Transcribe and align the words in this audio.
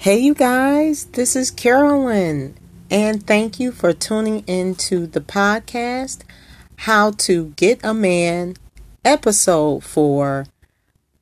Hey, 0.00 0.20
you 0.20 0.32
guys, 0.32 1.04
this 1.12 1.36
is 1.36 1.50
Carolyn, 1.50 2.56
and 2.90 3.26
thank 3.26 3.60
you 3.60 3.70
for 3.70 3.92
tuning 3.92 4.42
into 4.46 5.06
the 5.06 5.20
podcast 5.20 6.22
How 6.76 7.10
to 7.18 7.48
Get 7.56 7.84
a 7.84 7.92
Man, 7.92 8.54
episode 9.04 9.84
4 9.84 10.46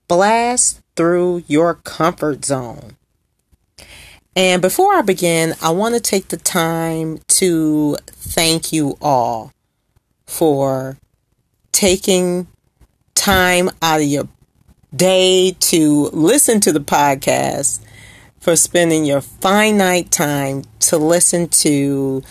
Blast 0.06 0.80
Through 0.94 1.42
Your 1.48 1.74
Comfort 1.74 2.44
Zone. 2.44 2.96
And 4.36 4.62
before 4.62 4.94
I 4.94 5.02
begin, 5.02 5.54
I 5.60 5.70
want 5.70 5.96
to 5.96 6.00
take 6.00 6.28
the 6.28 6.36
time 6.36 7.18
to 7.26 7.96
thank 8.06 8.72
you 8.72 8.96
all 9.02 9.52
for 10.24 10.98
taking 11.72 12.46
time 13.16 13.70
out 13.82 14.02
of 14.02 14.06
your 14.06 14.28
day 14.94 15.56
to 15.58 16.10
listen 16.12 16.60
to 16.60 16.70
the 16.70 16.78
podcast 16.78 17.80
for 18.48 18.56
spending 18.56 19.04
your 19.04 19.20
finite 19.20 20.10
time 20.10 20.64
to 20.80 20.96
listen 20.96 21.46
to 21.48 22.22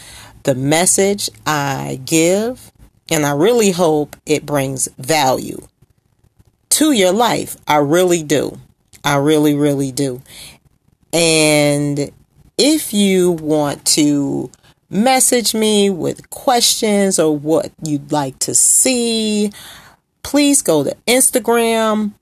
the 0.45 0.55
message 0.55 1.29
I 1.45 2.01
give. 2.05 2.71
And 3.11 3.23
I 3.23 3.33
really 3.33 3.69
hope 3.69 4.15
it 4.25 4.43
brings 4.43 4.87
value 4.97 5.67
to 6.69 6.91
your 6.91 7.11
life. 7.11 7.55
I 7.67 7.75
really 7.75 8.23
do. 8.23 8.59
I 9.03 9.17
really, 9.17 9.53
really 9.53 9.91
do. 9.91 10.23
And 11.13 12.11
if 12.57 12.95
you 12.95 13.33
want 13.33 13.85
to 13.89 14.49
message 14.89 15.53
me 15.53 15.91
with 15.91 16.31
questions 16.31 17.19
or 17.19 17.37
what 17.37 17.71
you'd 17.83 18.11
like 18.11 18.39
to 18.39 18.55
see, 18.55 19.51
please 20.23 20.63
go 20.63 20.83
to 20.83 20.97
Instagram 21.05 22.13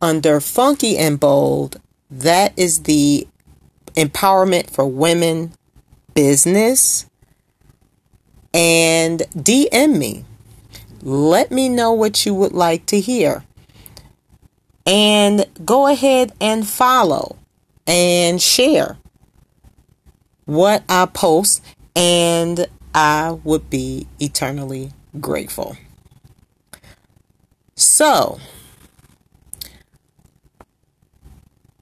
under 0.00 0.40
Funky 0.40 0.98
and 0.98 1.20
Bold 1.20 1.80
that 2.12 2.52
is 2.56 2.82
the 2.84 3.26
empowerment 3.94 4.70
for 4.70 4.86
women 4.86 5.52
business. 6.14 7.06
And 8.54 9.20
DM 9.34 9.96
me. 9.96 10.24
Let 11.02 11.50
me 11.50 11.68
know 11.68 11.92
what 11.92 12.24
you 12.26 12.34
would 12.34 12.52
like 12.52 12.86
to 12.86 13.00
hear. 13.00 13.44
And 14.86 15.46
go 15.64 15.86
ahead 15.86 16.32
and 16.40 16.66
follow 16.66 17.36
and 17.86 18.40
share 18.40 18.98
what 20.44 20.82
I 20.88 21.06
post, 21.06 21.64
and 21.96 22.66
I 22.94 23.38
would 23.44 23.70
be 23.70 24.06
eternally 24.20 24.92
grateful. 25.20 25.76
So, 27.74 28.38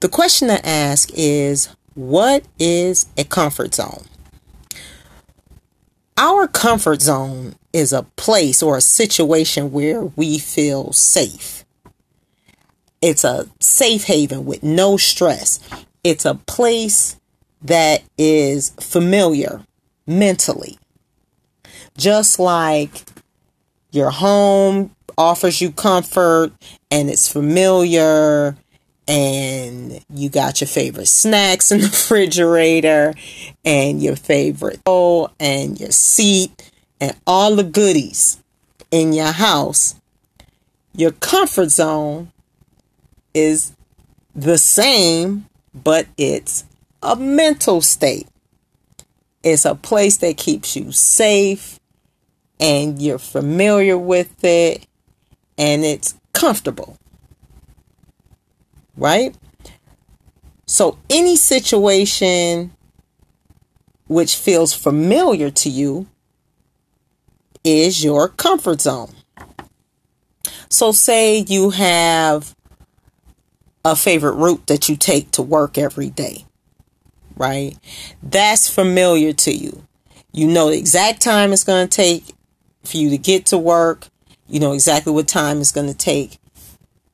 The 0.01 0.09
question 0.09 0.47
to 0.47 0.67
ask 0.67 1.11
is 1.13 1.69
what 1.93 2.43
is 2.57 3.05
a 3.19 3.23
comfort 3.23 3.75
zone? 3.75 4.05
Our 6.17 6.47
comfort 6.47 7.03
zone 7.03 7.53
is 7.71 7.93
a 7.93 8.03
place 8.15 8.63
or 8.63 8.77
a 8.77 8.81
situation 8.81 9.71
where 9.71 10.01
we 10.01 10.39
feel 10.39 10.91
safe. 10.91 11.65
It's 12.99 13.23
a 13.23 13.47
safe 13.59 14.05
haven 14.05 14.43
with 14.43 14.63
no 14.63 14.97
stress. 14.97 15.59
It's 16.03 16.25
a 16.25 16.33
place 16.33 17.17
that 17.61 18.01
is 18.17 18.71
familiar 18.79 19.61
mentally. 20.07 20.79
Just 21.95 22.39
like 22.39 23.03
your 23.91 24.09
home 24.09 24.95
offers 25.15 25.61
you 25.61 25.71
comfort 25.71 26.53
and 26.89 27.07
it's 27.07 27.31
familiar 27.31 28.57
and 29.07 30.03
you 30.09 30.29
got 30.29 30.61
your 30.61 30.67
favorite 30.67 31.07
snacks 31.07 31.71
in 31.71 31.79
the 31.79 31.87
refrigerator 31.87 33.13
and 33.65 34.01
your 34.01 34.15
favorite 34.15 34.83
bowl 34.83 35.31
and 35.39 35.79
your 35.79 35.91
seat 35.91 36.71
and 36.99 37.15
all 37.25 37.55
the 37.55 37.63
goodies 37.63 38.41
in 38.91 39.13
your 39.13 39.31
house, 39.31 39.95
your 40.93 41.11
comfort 41.11 41.69
zone 41.69 42.31
is 43.33 43.73
the 44.35 44.57
same, 44.57 45.45
but 45.73 46.07
it's 46.17 46.65
a 47.01 47.15
mental 47.15 47.81
state. 47.81 48.27
It's 49.43 49.65
a 49.65 49.75
place 49.75 50.17
that 50.17 50.37
keeps 50.37 50.75
you 50.75 50.91
safe 50.91 51.79
and 52.59 53.01
you're 53.01 53.17
familiar 53.17 53.97
with 53.97 54.43
it 54.43 54.85
and 55.57 55.83
it's 55.83 56.15
comfortable 56.33 56.97
right? 58.95 59.35
So, 60.65 60.97
any 61.09 61.35
situation 61.35 62.71
which 64.07 64.35
feels 64.35 64.73
familiar 64.73 65.49
to 65.51 65.69
you 65.69 66.07
is 67.63 68.03
your 68.03 68.29
comfort 68.29 68.81
zone. 68.81 69.11
So, 70.69 70.91
say 70.91 71.39
you 71.39 71.71
have 71.71 72.55
a 73.83 73.95
favorite 73.95 74.33
route 74.33 74.67
that 74.67 74.87
you 74.87 74.95
take 74.95 75.31
to 75.31 75.41
work 75.41 75.77
every 75.77 76.09
day, 76.09 76.45
right? 77.35 77.77
That's 78.21 78.69
familiar 78.69 79.33
to 79.33 79.51
you. 79.51 79.85
You 80.31 80.47
know 80.47 80.69
the 80.69 80.77
exact 80.77 81.21
time 81.21 81.51
it's 81.51 81.63
going 81.63 81.87
to 81.87 81.93
take 81.93 82.33
for 82.83 82.97
you 82.97 83.09
to 83.09 83.17
get 83.17 83.45
to 83.47 83.57
work. 83.57 84.07
You 84.47 84.59
know 84.59 84.71
exactly 84.73 85.11
what 85.11 85.27
time 85.27 85.59
it's 85.59 85.71
going 85.71 85.87
to 85.87 85.97
take 85.97 86.37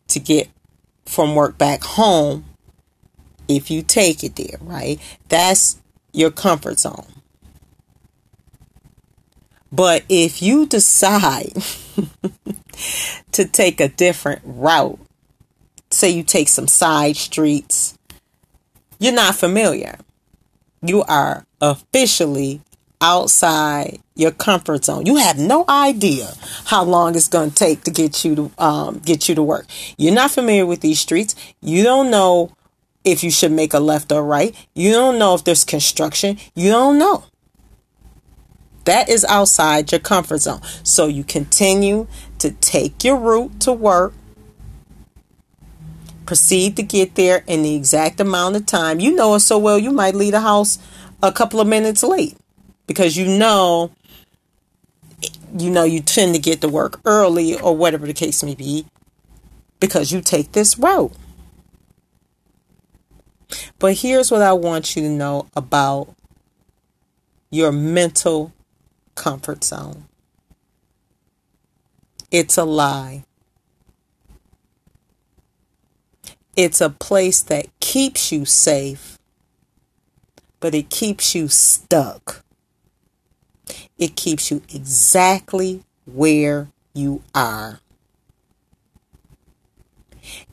to 0.10 0.20
get 0.20 0.50
from 1.08 1.36
work 1.36 1.58
back 1.58 1.84
home 1.84 2.46
if 3.48 3.72
you 3.72 3.82
take 3.82 4.24
it 4.24 4.36
there, 4.36 4.58
right? 4.62 5.00
That's 5.30 5.82
your 6.12 6.32
comfort 6.32 6.80
zone. 6.80 7.06
But 9.72 10.04
if 10.10 10.42
you 10.42 10.66
decide 10.66 11.54
to 13.32 13.46
take 13.46 13.80
a 13.80 13.90
different 13.90 14.42
route, 14.44 15.00
say 15.92 16.10
you 16.10 16.24
take 16.24 16.48
some 16.48 16.68
side 16.68 17.16
streets, 17.16 17.98
you're 19.00 19.14
not 19.14 19.36
familiar. 19.36 19.98
You 20.82 21.04
are 21.04 21.46
officially 21.62 22.62
outside 23.02 24.00
your 24.16 24.32
comfort 24.32 24.86
zone. 24.86 25.06
You 25.06 25.18
have 25.18 25.38
no 25.38 25.66
idea 25.70 26.34
how 26.66 26.84
long 26.84 27.16
it's 27.16 27.28
going 27.28 27.52
to 27.52 27.56
take 27.56 27.84
to 27.84 27.92
get 27.92 28.26
you 28.26 28.36
to 28.36 28.52
um, 28.58 29.00
get 29.00 29.30
you 29.30 29.36
to 29.36 29.44
work. 29.44 29.68
You're 29.98 30.14
not 30.14 30.32
familiar 30.32 30.66
with 30.66 30.82
these 30.82 31.00
streets. 31.00 31.36
You 31.62 31.84
don't 31.84 32.10
know 32.10 32.52
if 33.04 33.24
you 33.24 33.32
should 33.32 33.52
make 33.52 33.74
a 33.74 33.80
left 33.80 34.12
or 34.12 34.24
right. 34.24 34.56
You 34.74 34.92
don't 34.92 35.20
know 35.20 35.36
if 35.36 35.44
there's 35.44 35.64
construction. 35.64 36.38
You 36.56 36.72
don't 36.72 36.98
know. 36.98 37.26
That 38.86 39.10
is 39.10 39.26
outside 39.26 39.92
your 39.92 40.00
comfort 40.00 40.40
zone. 40.40 40.62
So 40.84 41.08
you 41.08 41.24
continue 41.24 42.08
to 42.40 42.52
take 42.52 43.04
your 43.04 43.18
route 43.18 43.60
to 43.62 43.74
work. 43.74 44.14
Proceed 46.26 46.76
to 46.78 46.84
get 46.84 47.16
there 47.16 47.44
in 47.48 47.64
the 47.64 47.76
exact 47.76 48.20
amount 48.20 48.56
of 48.56 48.66
time. 48.66 49.00
You 49.00 49.16
know 49.16 49.36
it 49.36 49.42
so 49.42 49.58
well, 49.58 49.78
you 49.78 49.92
might 49.92 50.16
leave 50.16 50.34
the 50.34 50.42
house 50.42 50.78
a 51.22 51.32
couple 51.32 51.60
of 51.60 51.68
minutes 51.68 52.04
late 52.04 52.38
because 52.88 53.16
you 53.16 53.28
know 53.28 53.92
you 55.58 55.70
know 55.70 55.84
you 55.84 56.02
tend 56.02 56.34
to 56.34 56.42
get 56.42 56.62
to 56.62 56.70
work 56.70 57.00
early 57.06 57.60
or 57.60 57.76
whatever 57.76 58.08
the 58.08 58.14
case 58.14 58.44
may 58.44 58.56
be 58.56 58.86
because 59.80 60.12
you 60.12 60.22
take 60.22 60.54
this 60.54 60.78
route. 60.80 61.14
But 63.80 64.00
here's 64.00 64.32
what 64.32 64.42
I 64.42 64.54
want 64.54 64.96
you 64.96 65.04
to 65.04 65.10
know 65.10 65.48
about 65.56 66.16
your 67.50 67.72
mental 67.72 68.54
comfort 69.16 69.64
zone. 69.64 70.06
It's 72.32 72.58
a 72.58 72.66
lie. 72.66 73.24
It's 76.56 76.82
a 76.82 76.90
place 76.90 77.42
that 77.44 77.68
keeps 77.80 78.32
you 78.32 78.44
safe, 78.44 79.18
but 80.60 80.74
it 80.74 80.90
keeps 80.90 81.36
you 81.36 81.48
stuck. 81.48 82.44
It 83.98 84.16
keeps 84.16 84.52
you 84.52 84.62
exactly 84.74 85.84
where 86.06 86.68
you 86.94 87.24
are. 87.34 87.80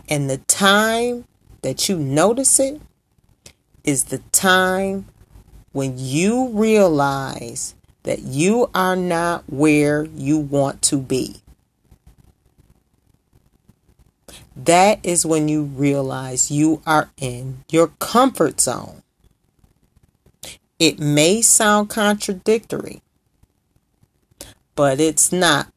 And 0.09 0.31
the 0.31 0.39
time 0.39 1.25
that 1.63 1.89
you 1.89 1.99
notice 1.99 2.61
it 2.61 2.81
is 3.85 4.05
the 4.05 4.19
time 4.33 5.07
when 5.73 5.95
you 5.99 6.49
realize 6.49 7.75
that 8.05 8.21
you 8.21 8.71
are 8.75 8.97
not 8.97 9.45
where 9.49 10.05
you 10.05 10.39
want 10.39 10.83
to 10.83 10.99
be. 10.99 11.37
That 14.57 15.05
is 15.05 15.27
when 15.27 15.49
you 15.49 15.65
realize 15.65 16.51
you 16.51 16.81
are 16.87 17.11
in 17.17 17.65
your 17.71 17.89
comfort 17.99 18.61
zone. 18.61 19.03
It 20.79 20.99
may 20.99 21.43
sound 21.43 21.89
contradictory, 21.91 23.03
but 24.75 25.01
it's 25.01 25.33
not. 25.33 25.69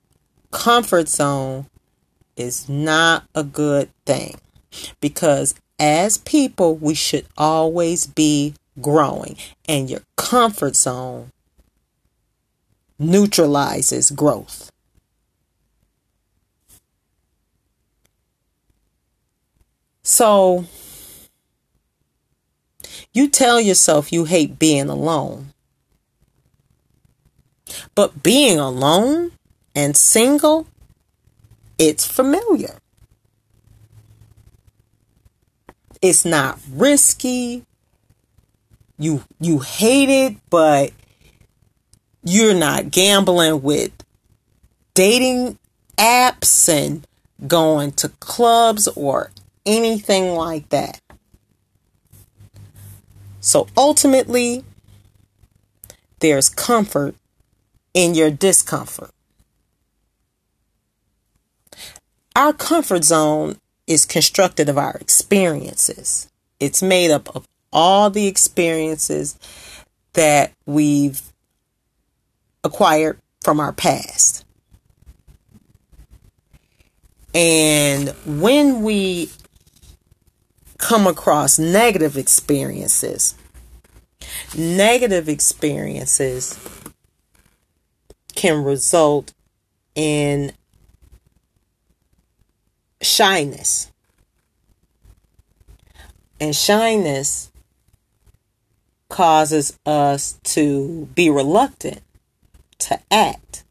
Comfort 0.51 1.09
zone 1.09 1.67
is 2.35 2.69
not 2.69 3.25
a 3.35 3.43
good 3.43 3.89
thing 4.05 4.35
because 5.01 5.55
as 5.79 6.17
people, 6.17 6.75
we 6.75 6.93
should 6.95 7.27
always 7.37 8.07
be 8.07 8.55
growing, 8.81 9.37
and 9.67 9.89
your 9.89 10.01
comfort 10.15 10.75
zone 10.75 11.31
neutralizes 12.99 14.11
growth. 14.11 14.71
So, 20.01 20.65
you 23.13 23.27
tell 23.27 23.59
yourself 23.59 24.11
you 24.11 24.25
hate 24.25 24.57
being 24.57 24.89
alone. 24.89 25.53
But 27.95 28.23
being 28.23 28.59
alone 28.59 29.31
and 29.75 29.95
single, 29.95 30.67
it's 31.77 32.05
familiar. 32.05 32.77
It's 36.01 36.25
not 36.25 36.59
risky. 36.71 37.63
You 38.97 39.23
you 39.39 39.59
hate 39.59 40.09
it, 40.09 40.37
but 40.49 40.91
you're 42.23 42.53
not 42.53 42.91
gambling 42.91 43.61
with 43.61 43.91
dating 44.93 45.57
apps 45.97 46.67
and 46.67 47.05
going 47.47 47.91
to 47.93 48.09
clubs 48.19 48.87
or 48.89 49.31
anything 49.65 50.33
like 50.33 50.69
that. 50.69 50.99
So 53.39 53.67
ultimately, 53.77 54.65
there's 56.19 56.49
comfort 56.49 57.15
in 57.97 58.13
your 58.13 58.29
discomfort. 58.29 59.09
Our 62.35 62.53
comfort 62.53 63.03
zone 63.03 63.57
is 63.87 64.05
constructed 64.05 64.69
of 64.69 64.77
our 64.77 64.95
experiences. 64.97 66.29
It's 66.59 66.83
made 66.83 67.09
up 67.09 67.35
of 67.35 67.47
all 67.73 68.11
the 68.11 68.27
experiences 68.27 69.35
that 70.13 70.53
we've 70.67 71.23
acquired 72.63 73.19
from 73.41 73.59
our 73.59 73.73
past. 73.73 74.45
And 77.33 78.09
when 78.27 78.83
we 78.83 79.31
come 80.77 81.07
across 81.07 81.57
negative 81.57 82.15
experiences, 82.15 83.33
negative 84.55 85.27
experiences 85.27 86.59
can 88.37 88.63
result 88.63 89.33
in 89.95 90.51
shyness. 93.01 93.91
And 96.39 96.55
shyness 96.55 97.51
causes 99.09 99.77
us 99.87 100.39
to 100.43 101.09
be 101.15 101.31
reluctant 101.31 102.01
to 102.77 102.99
act. 103.09 103.63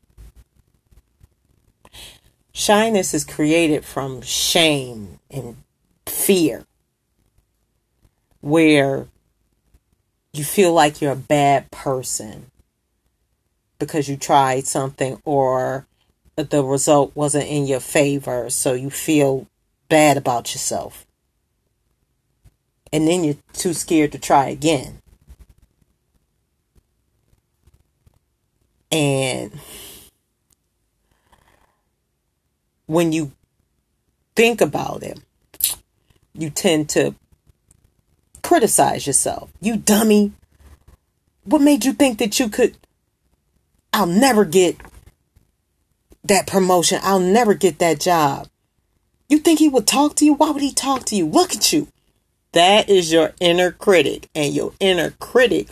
Shyness 2.52 3.14
is 3.14 3.24
created 3.24 3.84
from 3.84 4.20
shame 4.20 5.20
and 5.30 5.58
fear, 6.06 6.64
where 8.40 9.06
you 10.32 10.42
feel 10.42 10.72
like 10.72 11.00
you're 11.00 11.12
a 11.12 11.16
bad 11.16 11.70
person 11.70 12.50
because 13.78 14.08
you 14.08 14.16
tried 14.16 14.66
something 14.66 15.20
or 15.24 15.86
the 16.36 16.62
result 16.62 17.12
wasn't 17.14 17.48
in 17.48 17.66
your 17.66 17.80
favor, 17.80 18.50
so 18.50 18.74
you 18.74 18.90
feel 18.90 19.46
bad 19.88 20.16
about 20.16 20.52
yourself. 20.54 21.06
And 22.92 23.08
then 23.08 23.24
you're 23.24 23.36
too 23.52 23.72
scared 23.74 24.12
to 24.12 24.18
try 24.18 24.48
again. 24.48 25.00
And 28.92 29.52
when 32.86 33.12
you 33.12 33.32
think 34.36 34.60
about 34.60 35.02
it, 35.02 35.20
you 36.32 36.50
tend 36.50 36.88
to 36.90 37.14
criticize 38.42 39.06
yourself. 39.06 39.50
You 39.60 39.76
dummy. 39.76 40.32
What 41.44 41.62
made 41.62 41.84
you 41.84 41.92
think 41.92 42.18
that 42.18 42.38
you 42.38 42.48
could? 42.48 42.76
I'll 43.96 44.04
never 44.04 44.44
get 44.44 44.76
that 46.22 46.46
promotion. 46.46 47.00
I'll 47.02 47.18
never 47.18 47.54
get 47.54 47.78
that 47.78 47.98
job. 47.98 48.46
You 49.26 49.38
think 49.38 49.58
he 49.58 49.70
would 49.70 49.86
talk 49.86 50.16
to 50.16 50.26
you? 50.26 50.34
Why 50.34 50.50
would 50.50 50.60
he 50.60 50.74
talk 50.74 51.06
to 51.06 51.16
you? 51.16 51.24
Look 51.24 51.56
at 51.56 51.72
you. 51.72 51.88
That 52.52 52.90
is 52.90 53.10
your 53.10 53.32
inner 53.40 53.70
critic, 53.70 54.28
and 54.34 54.52
your 54.52 54.74
inner 54.80 55.12
critic 55.12 55.68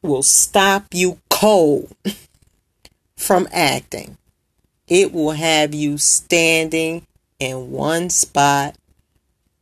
will 0.00 0.22
stop 0.22 0.86
you 0.94 1.20
cold 1.28 1.94
from 3.18 3.46
acting. 3.52 4.16
It 4.86 5.12
will 5.12 5.32
have 5.32 5.74
you 5.74 5.98
standing 5.98 7.06
in 7.38 7.70
one 7.70 8.08
spot 8.08 8.74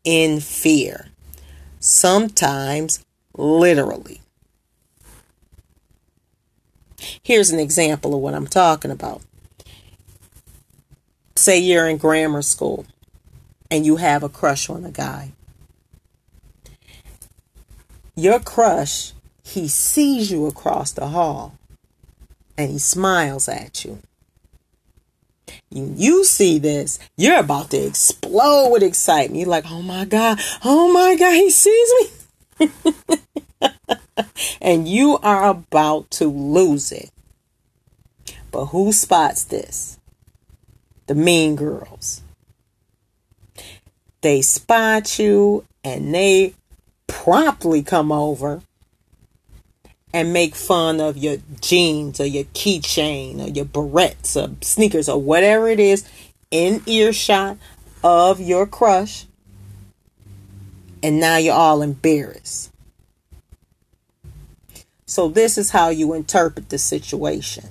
in 0.04 0.38
fear, 0.38 1.08
sometimes 1.80 3.04
literally. 3.36 4.20
Here's 7.22 7.50
an 7.50 7.58
example 7.58 8.14
of 8.14 8.20
what 8.20 8.34
I'm 8.34 8.46
talking 8.46 8.90
about 8.90 9.22
say 11.38 11.58
you're 11.58 11.88
in 11.88 11.98
grammar 11.98 12.42
school 12.42 12.86
and 13.70 13.84
you 13.84 13.96
have 13.96 14.22
a 14.22 14.28
crush 14.28 14.70
on 14.70 14.84
a 14.84 14.90
guy. 14.90 15.32
Your 18.14 18.40
crush, 18.40 19.12
he 19.44 19.68
sees 19.68 20.30
you 20.30 20.46
across 20.46 20.92
the 20.92 21.08
hall 21.08 21.58
and 22.56 22.70
he 22.70 22.78
smiles 22.78 23.48
at 23.48 23.84
you. 23.84 23.98
You 25.70 26.24
see 26.24 26.58
this, 26.58 26.98
you're 27.16 27.38
about 27.38 27.70
to 27.70 27.76
explode 27.76 28.70
with 28.70 28.82
excitement. 28.82 29.40
You're 29.40 29.48
like, 29.48 29.70
oh 29.70 29.82
my 29.82 30.04
God, 30.04 30.40
oh 30.64 30.92
my 30.92 31.16
God, 31.16 31.34
he 31.34 31.50
sees 31.50 32.10
me. 32.58 32.70
and 34.60 34.88
you 34.88 35.18
are 35.18 35.48
about 35.48 36.10
to 36.12 36.26
lose 36.26 36.92
it. 36.92 37.10
But 38.50 38.66
who 38.66 38.92
spots 38.92 39.44
this? 39.44 39.96
the 41.06 41.14
mean 41.14 41.56
girls. 41.56 42.22
They 44.20 44.42
spot 44.42 45.18
you 45.18 45.64
and 45.84 46.14
they 46.14 46.54
promptly 47.06 47.82
come 47.82 48.10
over 48.10 48.62
and 50.12 50.32
make 50.32 50.54
fun 50.54 51.00
of 51.00 51.16
your 51.16 51.36
jeans 51.60 52.20
or 52.20 52.26
your 52.26 52.44
keychain 52.44 53.44
or 53.44 53.48
your 53.48 53.66
barrettes 53.66 54.36
or 54.36 54.54
sneakers 54.62 55.08
or 55.08 55.20
whatever 55.20 55.68
it 55.68 55.78
is 55.78 56.08
in 56.50 56.82
earshot 56.86 57.58
of 58.02 58.40
your 58.40 58.66
crush. 58.66 59.26
And 61.02 61.20
now 61.20 61.36
you're 61.36 61.54
all 61.54 61.82
embarrassed. 61.82 62.72
So, 65.06 65.28
this 65.28 65.56
is 65.56 65.70
how 65.70 65.88
you 65.88 66.12
interpret 66.14 66.68
the 66.68 66.78
situation. 66.78 67.68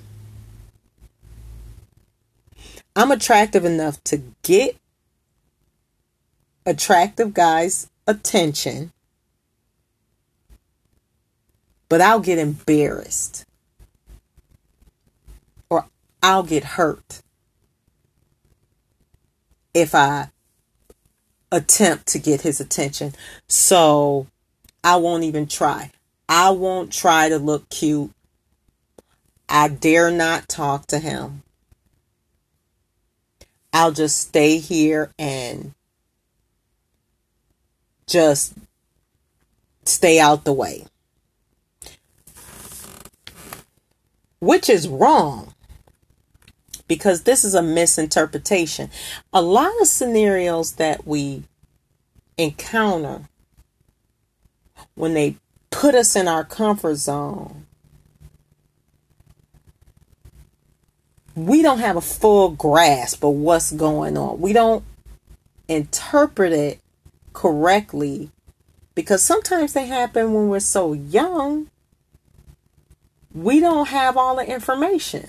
I'm 2.94 3.10
attractive 3.10 3.64
enough 3.64 4.02
to 4.04 4.22
get 4.42 4.76
attractive 6.64 7.34
guys' 7.34 7.88
attention, 8.06 8.92
but 11.90 12.00
I'll 12.00 12.20
get 12.20 12.38
embarrassed 12.38 13.44
or 15.68 15.86
I'll 16.22 16.42
get 16.42 16.64
hurt 16.64 17.20
if 19.74 19.94
I 19.94 20.30
attempt 21.52 22.06
to 22.08 22.18
get 22.18 22.40
his 22.40 22.60
attention. 22.60 23.12
So 23.46 24.26
I 24.82 24.96
won't 24.96 25.24
even 25.24 25.46
try. 25.46 25.90
I 26.28 26.50
won't 26.50 26.92
try 26.92 27.28
to 27.28 27.38
look 27.38 27.68
cute. 27.68 28.10
I 29.48 29.68
dare 29.68 30.10
not 30.10 30.48
talk 30.48 30.86
to 30.88 30.98
him. 30.98 31.42
I'll 33.72 33.92
just 33.92 34.18
stay 34.18 34.58
here 34.58 35.12
and 35.18 35.74
just 38.06 38.54
stay 39.84 40.18
out 40.18 40.44
the 40.44 40.52
way. 40.52 40.86
Which 44.40 44.68
is 44.68 44.88
wrong 44.88 45.54
because 46.88 47.22
this 47.22 47.44
is 47.44 47.54
a 47.54 47.62
misinterpretation. 47.62 48.90
A 49.32 49.42
lot 49.42 49.72
of 49.80 49.86
scenarios 49.86 50.72
that 50.72 51.06
we 51.06 51.44
encounter 52.36 53.28
when 54.94 55.14
they 55.14 55.36
put 55.76 55.94
us 55.94 56.16
in 56.16 56.26
our 56.26 56.42
comfort 56.42 56.94
zone 56.94 57.66
we 61.36 61.60
don't 61.60 61.80
have 61.80 61.96
a 61.96 62.00
full 62.00 62.48
grasp 62.48 63.22
of 63.22 63.34
what's 63.34 63.70
going 63.70 64.16
on. 64.16 64.40
We 64.40 64.54
don't 64.54 64.82
interpret 65.68 66.52
it 66.52 66.80
correctly 67.34 68.30
because 68.94 69.22
sometimes 69.22 69.74
they 69.74 69.86
happen 69.86 70.32
when 70.32 70.48
we're 70.48 70.60
so 70.60 70.94
young 70.94 71.70
we 73.34 73.60
don't 73.60 73.88
have 73.88 74.16
all 74.16 74.36
the 74.36 74.50
information 74.50 75.28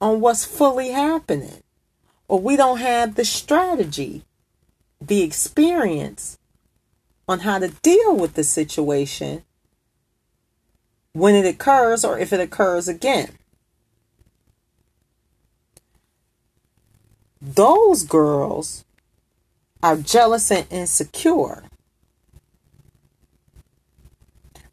on 0.00 0.20
what's 0.20 0.44
fully 0.44 0.90
happening 0.90 1.62
or 2.26 2.40
we 2.40 2.56
don't 2.56 2.78
have 2.78 3.14
the 3.14 3.24
strategy 3.24 4.24
the 5.00 5.22
experience 5.22 6.37
on 7.28 7.40
how 7.40 7.58
to 7.58 7.68
deal 7.68 8.16
with 8.16 8.34
the 8.34 8.44
situation 8.44 9.42
when 11.12 11.34
it 11.34 11.44
occurs 11.46 12.04
or 12.04 12.18
if 12.18 12.32
it 12.32 12.40
occurs 12.40 12.88
again. 12.88 13.30
Those 17.40 18.02
girls 18.02 18.84
are 19.82 19.96
jealous 19.96 20.50
and 20.50 20.66
insecure. 20.70 21.64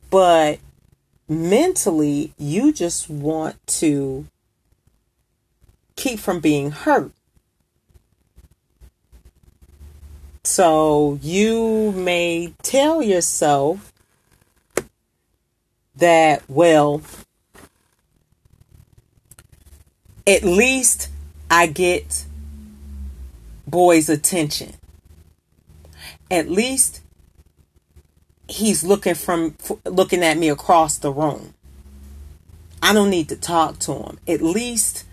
But 0.10 0.60
mentally, 1.28 2.34
you 2.38 2.72
just 2.72 3.10
want 3.10 3.56
to 3.68 4.26
keep 5.96 6.20
from 6.20 6.40
being 6.40 6.72
hurt. 6.72 7.12
So 10.46 11.18
you 11.24 11.92
may 11.94 12.54
tell 12.62 13.02
yourself 13.02 13.92
that, 15.96 16.44
well, 16.48 17.02
at 20.28 20.44
least 20.44 21.10
I 21.50 21.66
get 21.66 22.26
boy's 23.66 24.08
attention. 24.08 24.74
At 26.30 26.48
least 26.48 27.02
he's 28.48 28.84
looking 28.84 29.16
from 29.16 29.56
looking 29.84 30.22
at 30.22 30.38
me 30.38 30.50
across 30.50 31.00
the 31.00 31.12
room. 31.12 31.56
I 32.84 32.94
don't 32.94 33.10
need 33.10 33.30
to 33.30 33.36
talk 33.36 33.80
to 33.80 33.94
him. 33.94 34.20
At 34.28 34.44
least 34.44 35.06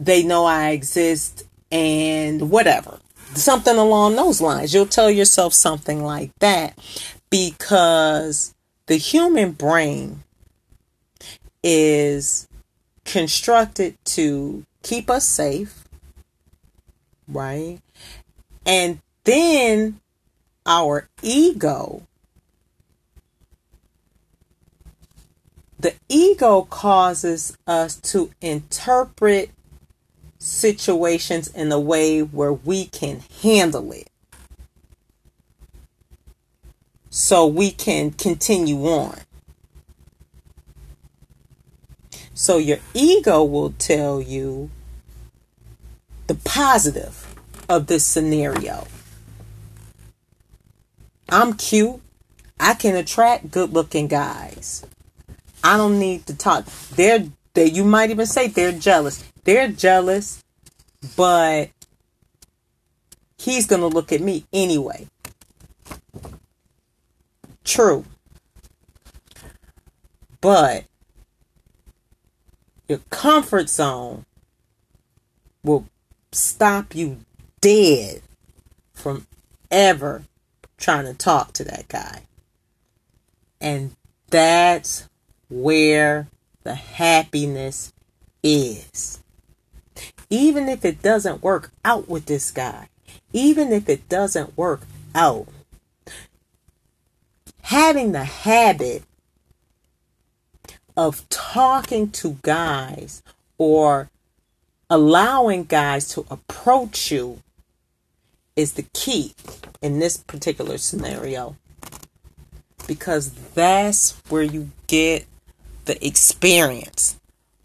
they 0.00 0.22
know 0.22 0.46
I 0.46 0.70
exist 0.70 1.44
and 1.70 2.50
whatever. 2.50 3.01
Something 3.34 3.76
along 3.76 4.16
those 4.16 4.40
lines. 4.40 4.74
You'll 4.74 4.86
tell 4.86 5.10
yourself 5.10 5.54
something 5.54 6.04
like 6.04 6.30
that 6.40 6.78
because 7.30 8.54
the 8.86 8.96
human 8.96 9.52
brain 9.52 10.22
is 11.62 12.46
constructed 13.04 13.96
to 14.04 14.64
keep 14.82 15.08
us 15.08 15.24
safe, 15.24 15.84
right? 17.28 17.78
And 18.66 19.00
then 19.24 20.00
our 20.66 21.08
ego, 21.22 22.02
the 25.78 25.94
ego 26.08 26.62
causes 26.62 27.56
us 27.66 27.96
to 27.96 28.30
interpret 28.40 29.50
situations 30.42 31.46
in 31.46 31.70
a 31.70 31.78
way 31.78 32.20
where 32.20 32.52
we 32.52 32.86
can 32.86 33.22
handle 33.42 33.92
it. 33.92 34.10
So 37.10 37.46
we 37.46 37.70
can 37.70 38.10
continue 38.10 38.84
on. 38.86 39.18
So 42.34 42.58
your 42.58 42.78
ego 42.92 43.44
will 43.44 43.70
tell 43.78 44.20
you 44.20 44.70
the 46.26 46.34
positive 46.34 47.36
of 47.68 47.86
this 47.86 48.04
scenario. 48.04 48.88
I'm 51.28 51.52
cute. 51.52 52.00
I 52.58 52.74
can 52.74 52.96
attract 52.96 53.52
good 53.52 53.72
looking 53.72 54.08
guys. 54.08 54.84
I 55.62 55.76
don't 55.76 56.00
need 56.00 56.26
to 56.26 56.36
talk. 56.36 56.64
They're 56.96 57.28
they 57.54 57.66
you 57.66 57.84
might 57.84 58.10
even 58.10 58.26
say 58.26 58.48
they're 58.48 58.72
jealous. 58.72 59.31
They're 59.44 59.68
jealous, 59.68 60.44
but 61.16 61.70
he's 63.38 63.66
going 63.66 63.80
to 63.80 63.88
look 63.88 64.12
at 64.12 64.20
me 64.20 64.44
anyway. 64.52 65.08
True. 67.64 68.04
But 70.40 70.84
your 72.88 73.00
comfort 73.10 73.68
zone 73.68 74.26
will 75.64 75.86
stop 76.30 76.94
you 76.94 77.18
dead 77.60 78.22
from 78.92 79.26
ever 79.70 80.24
trying 80.76 81.06
to 81.06 81.14
talk 81.14 81.52
to 81.54 81.64
that 81.64 81.88
guy. 81.88 82.22
And 83.60 83.94
that's 84.30 85.08
where 85.48 86.28
the 86.64 86.74
happiness 86.74 87.92
is. 88.42 89.20
Even 90.32 90.66
if 90.66 90.82
it 90.82 91.02
doesn't 91.02 91.42
work 91.42 91.72
out 91.84 92.08
with 92.08 92.24
this 92.24 92.50
guy, 92.50 92.88
even 93.34 93.70
if 93.70 93.86
it 93.86 94.08
doesn't 94.08 94.56
work 94.56 94.80
out, 95.14 95.46
having 97.60 98.12
the 98.12 98.24
habit 98.24 99.02
of 100.96 101.28
talking 101.28 102.10
to 102.12 102.38
guys 102.40 103.22
or 103.58 104.08
allowing 104.88 105.64
guys 105.64 106.08
to 106.08 106.24
approach 106.30 107.10
you 107.10 107.42
is 108.56 108.72
the 108.72 108.86
key 108.94 109.34
in 109.82 109.98
this 109.98 110.16
particular 110.16 110.78
scenario. 110.78 111.56
Because 112.86 113.32
that's 113.52 114.18
where 114.30 114.42
you 114.42 114.70
get 114.86 115.26
the 115.84 116.02
experience, 116.02 117.20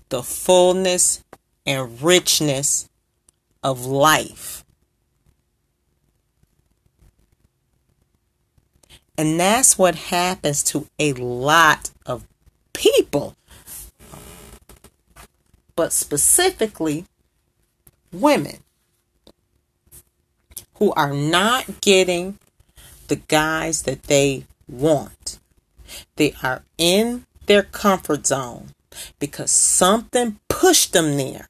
the 0.10 0.22
fullness 0.22 1.24
and 1.68 2.02
richness 2.02 2.90
of 3.62 3.86
life. 3.86 4.64
And 9.18 9.40
that's 9.40 9.78
what 9.78 9.96
happens 9.96 10.64
to 10.64 10.88
a 10.98 11.14
lot 11.14 11.92
of 12.06 12.26
people, 12.74 13.36
but 15.76 15.92
specifically 15.92 17.06
women 18.12 18.58
who 20.76 20.94
are 20.94 21.14
not 21.14 21.82
getting 21.82 22.38
the 23.08 23.16
guys 23.16 23.84
that 23.84 24.04
they 24.04 24.46
want. 24.68 25.40
They 26.16 26.36
are 26.44 26.64
in 26.78 27.26
their 27.48 27.64
comfort 27.64 28.28
zone 28.28 28.70
because 29.20 29.52
something 29.52 30.40
pushed 30.48 30.94
them 30.94 31.18
there. 31.18 31.50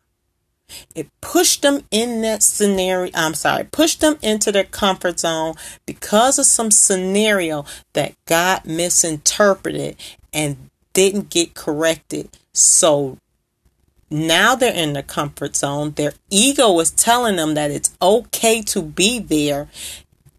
It 0.95 1.09
pushed 1.21 1.61
them 1.61 1.81
in 1.91 2.21
that 2.21 2.43
scenario. 2.43 3.11
I'm 3.15 3.33
sorry, 3.33 3.65
pushed 3.65 4.01
them 4.01 4.17
into 4.21 4.51
their 4.51 4.63
comfort 4.63 5.19
zone 5.19 5.55
because 5.85 6.37
of 6.39 6.45
some 6.45 6.71
scenario 6.71 7.65
that 7.93 8.15
got 8.25 8.65
misinterpreted 8.65 9.95
and 10.33 10.69
didn't 10.93 11.29
get 11.29 11.53
corrected. 11.53 12.29
So 12.53 13.17
now 14.09 14.55
they're 14.55 14.73
in 14.73 14.93
the 14.93 15.03
comfort 15.03 15.55
zone. 15.55 15.91
Their 15.91 16.13
ego 16.29 16.79
is 16.79 16.91
telling 16.91 17.35
them 17.35 17.53
that 17.53 17.71
it's 17.71 17.95
okay 18.01 18.61
to 18.63 18.81
be 18.81 19.19
there 19.19 19.67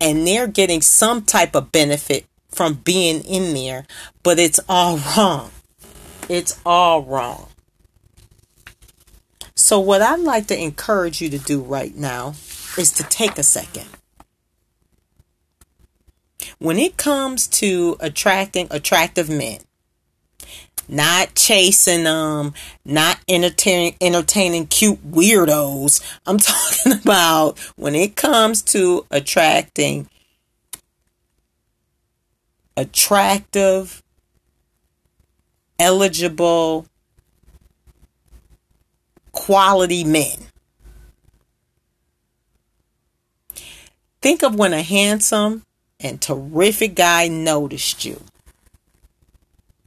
and 0.01 0.27
they're 0.27 0.47
getting 0.47 0.81
some 0.81 1.23
type 1.23 1.55
of 1.55 1.73
benefit 1.73 2.27
from 2.49 2.75
being 2.75 3.23
in 3.23 3.55
there, 3.55 3.87
but 4.23 4.39
it's 4.39 4.61
all 4.69 4.99
wrong. 5.17 5.51
It's 6.29 6.61
all 6.65 7.03
wrong. 7.03 7.49
So, 9.69 9.79
what 9.79 10.01
I'd 10.01 10.21
like 10.21 10.47
to 10.47 10.59
encourage 10.59 11.21
you 11.21 11.29
to 11.29 11.39
do 11.39 11.61
right 11.61 11.95
now 11.95 12.31
is 12.79 12.91
to 12.93 13.03
take 13.03 13.37
a 13.37 13.43
second. 13.43 13.85
When 16.59 16.79
it 16.79 16.97
comes 16.97 17.47
to 17.49 17.99
attracting 18.01 18.69
attractive 18.71 19.29
men, 19.29 19.59
not 20.89 21.35
chasing 21.35 22.05
them, 22.05 22.55
not 22.87 23.19
entertaining 23.29 23.95
entertaining 24.01 24.69
cute 24.69 25.07
weirdos. 25.07 26.03
I'm 26.25 26.39
talking 26.39 26.93
about 26.93 27.59
when 27.77 27.95
it 27.95 28.17
comes 28.17 28.63
to 28.73 29.05
attracting 29.11 30.09
attractive, 32.75 34.03
eligible, 35.79 36.87
quality 39.39 40.03
men. 40.03 40.37
Think 44.21 44.43
of 44.43 44.57
when 44.57 44.73
a 44.73 44.83
handsome 44.83 45.63
and 46.01 46.21
terrific 46.21 46.97
guy 46.97 47.29
noticed 47.29 48.05
you. 48.05 48.21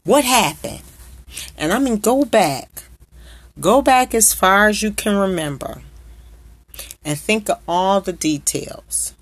What 0.06 0.24
happened? 0.24 0.82
And 1.58 1.74
I 1.74 1.80
mean, 1.80 1.98
go 1.98 2.24
back. 2.24 2.84
Go 3.60 3.82
back 3.82 4.16
as 4.16 4.34
far 4.34 4.70
as 4.70 4.82
you 4.82 4.92
can 4.92 5.18
remember 5.18 5.82
and 7.04 7.20
think 7.20 7.50
of 7.50 7.60
all 7.68 8.00
the 8.00 8.14
details. 8.14 9.14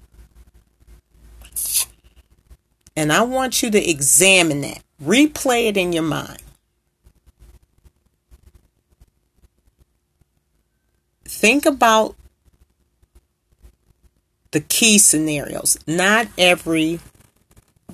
And 2.95 3.11
I 3.11 3.23
want 3.23 3.63
you 3.63 3.71
to 3.71 3.89
examine 3.89 4.61
that, 4.61 4.83
replay 5.03 5.67
it 5.67 5.77
in 5.77 5.91
your 5.91 6.03
mind. 6.03 6.43
Think 11.39 11.65
about 11.65 12.17
the 14.51 14.59
key 14.59 14.97
scenarios, 14.97 15.79
not 15.87 16.27
every 16.37 16.99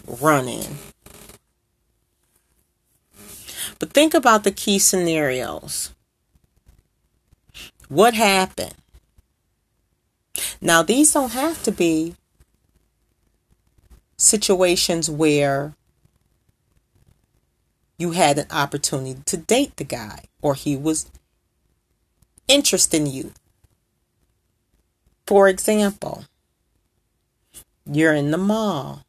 run 0.08 0.48
in. 0.48 0.78
But 3.78 3.94
think 3.94 4.16
about 4.16 4.46
the 4.46 4.52
key 4.52 4.80
scenarios. 4.80 5.94
What 7.88 8.16
happened? 8.16 8.74
Now, 10.60 10.82
these 10.82 11.14
don't 11.14 11.34
have 11.34 11.62
to 11.66 11.72
be 11.72 12.16
situations 14.18 15.08
where 15.08 15.75
you 18.00 18.10
had 18.10 18.40
an 18.40 18.48
opportunity 18.50 19.22
to 19.28 19.38
date 19.38 19.78
the 19.78 19.84
guy 19.84 20.24
or 20.42 20.56
he 20.56 20.75
was 20.75 21.12
interested 22.48 22.98
in 22.98 23.08
you. 23.08 23.32
For 25.25 25.48
example, 25.48 26.25
you're 27.86 28.14
in 28.14 28.32
the 28.32 28.38
mall. 28.38 29.04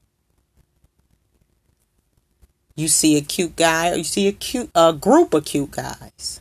You 2.75 2.89
see 2.89 3.17
a 3.17 3.23
cute 3.23 3.57
guy 3.57 3.91
or 3.91 3.97
you 3.97 4.05
see 4.05 4.29
a 4.29 4.33
cute 4.33 4.71
a 4.75 4.93
group 4.93 5.33
of 5.33 5.45
cute 5.45 5.71
guys. 5.71 6.41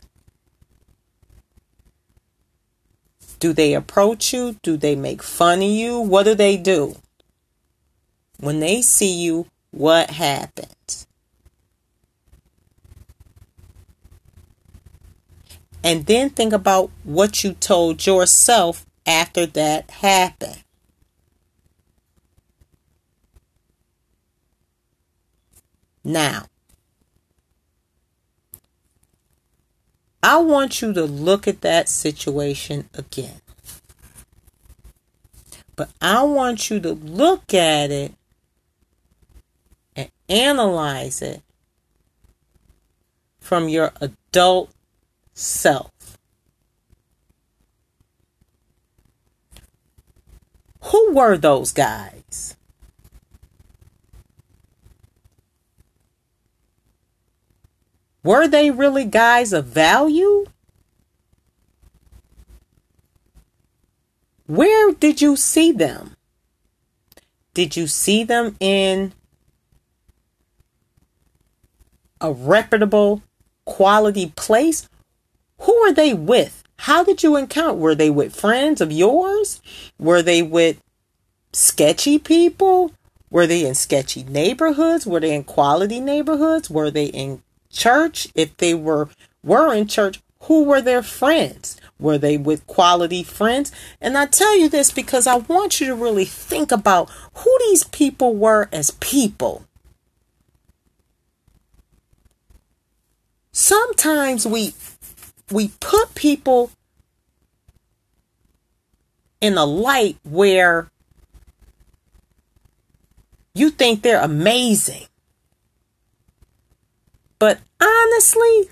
Do 3.38 3.52
they 3.52 3.74
approach 3.74 4.32
you? 4.32 4.56
Do 4.62 4.76
they 4.76 4.96
make 4.96 5.22
fun 5.22 5.58
of 5.58 5.68
you? 5.68 6.00
What 6.00 6.24
do 6.24 6.34
they 6.34 6.56
do? 6.56 6.96
When 8.38 8.60
they 8.60 8.82
see 8.82 9.12
you, 9.12 9.46
what 9.70 10.10
happens? 10.10 11.05
And 15.86 16.04
then 16.06 16.30
think 16.30 16.52
about 16.52 16.90
what 17.04 17.44
you 17.44 17.52
told 17.52 18.06
yourself 18.06 18.84
after 19.06 19.46
that 19.46 19.88
happened. 19.88 20.64
Now, 26.02 26.46
I 30.24 30.38
want 30.38 30.82
you 30.82 30.92
to 30.92 31.04
look 31.04 31.46
at 31.46 31.60
that 31.60 31.88
situation 31.88 32.88
again. 32.92 33.40
But 35.76 35.90
I 36.02 36.24
want 36.24 36.68
you 36.68 36.80
to 36.80 36.94
look 36.94 37.54
at 37.54 37.92
it 37.92 38.12
and 39.94 40.10
analyze 40.28 41.22
it 41.22 41.42
from 43.38 43.68
your 43.68 43.92
adult 44.00 44.72
self. 45.36 45.92
Who 50.84 51.12
were 51.12 51.36
those 51.36 51.72
guys? 51.72 52.56
Were 58.24 58.48
they 58.48 58.70
really 58.70 59.04
guys 59.04 59.52
of 59.52 59.66
value? 59.66 60.46
Where 64.46 64.92
did 64.92 65.20
you 65.20 65.36
see 65.36 65.70
them? 65.70 66.16
Did 67.54 67.76
you 67.76 67.86
see 67.86 68.24
them 68.24 68.56
in 68.58 69.12
a 72.20 72.32
reputable 72.32 73.22
quality 73.64 74.32
place? 74.34 74.88
Who 75.60 75.80
were 75.80 75.92
they 75.92 76.14
with? 76.14 76.62
How 76.80 77.02
did 77.02 77.22
you 77.22 77.36
encounter? 77.36 77.74
Were 77.74 77.94
they 77.94 78.10
with 78.10 78.34
friends 78.36 78.80
of 78.80 78.92
yours? 78.92 79.60
Were 79.98 80.22
they 80.22 80.42
with 80.42 80.80
sketchy 81.52 82.18
people? 82.18 82.92
Were 83.30 83.46
they 83.46 83.66
in 83.66 83.74
sketchy 83.74 84.22
neighborhoods? 84.24 85.06
Were 85.06 85.20
they 85.20 85.34
in 85.34 85.44
quality 85.44 86.00
neighborhoods? 86.00 86.70
Were 86.70 86.90
they 86.90 87.06
in 87.06 87.42
church, 87.70 88.28
if 88.34 88.56
they 88.56 88.74
were 88.74 89.08
were 89.42 89.72
in 89.72 89.86
church, 89.86 90.20
who 90.40 90.64
were 90.64 90.80
their 90.80 91.02
friends? 91.02 91.76
Were 91.98 92.18
they 92.18 92.36
with 92.36 92.66
quality 92.66 93.22
friends? 93.22 93.72
And 94.00 94.18
I 94.18 94.26
tell 94.26 94.56
you 94.56 94.68
this 94.68 94.90
because 94.90 95.26
I 95.26 95.36
want 95.36 95.80
you 95.80 95.86
to 95.88 95.94
really 95.94 96.24
think 96.24 96.70
about 96.70 97.10
who 97.34 97.58
these 97.60 97.84
people 97.84 98.34
were 98.34 98.68
as 98.72 98.90
people. 98.92 99.64
Sometimes 103.52 104.46
we 104.46 104.74
we 105.50 105.68
put 105.80 106.14
people 106.14 106.70
in 109.40 109.56
a 109.56 109.64
light 109.64 110.16
where 110.24 110.90
you 113.54 113.70
think 113.70 114.02
they're 114.02 114.22
amazing. 114.22 115.06
But 117.38 117.60
honestly, 117.80 118.70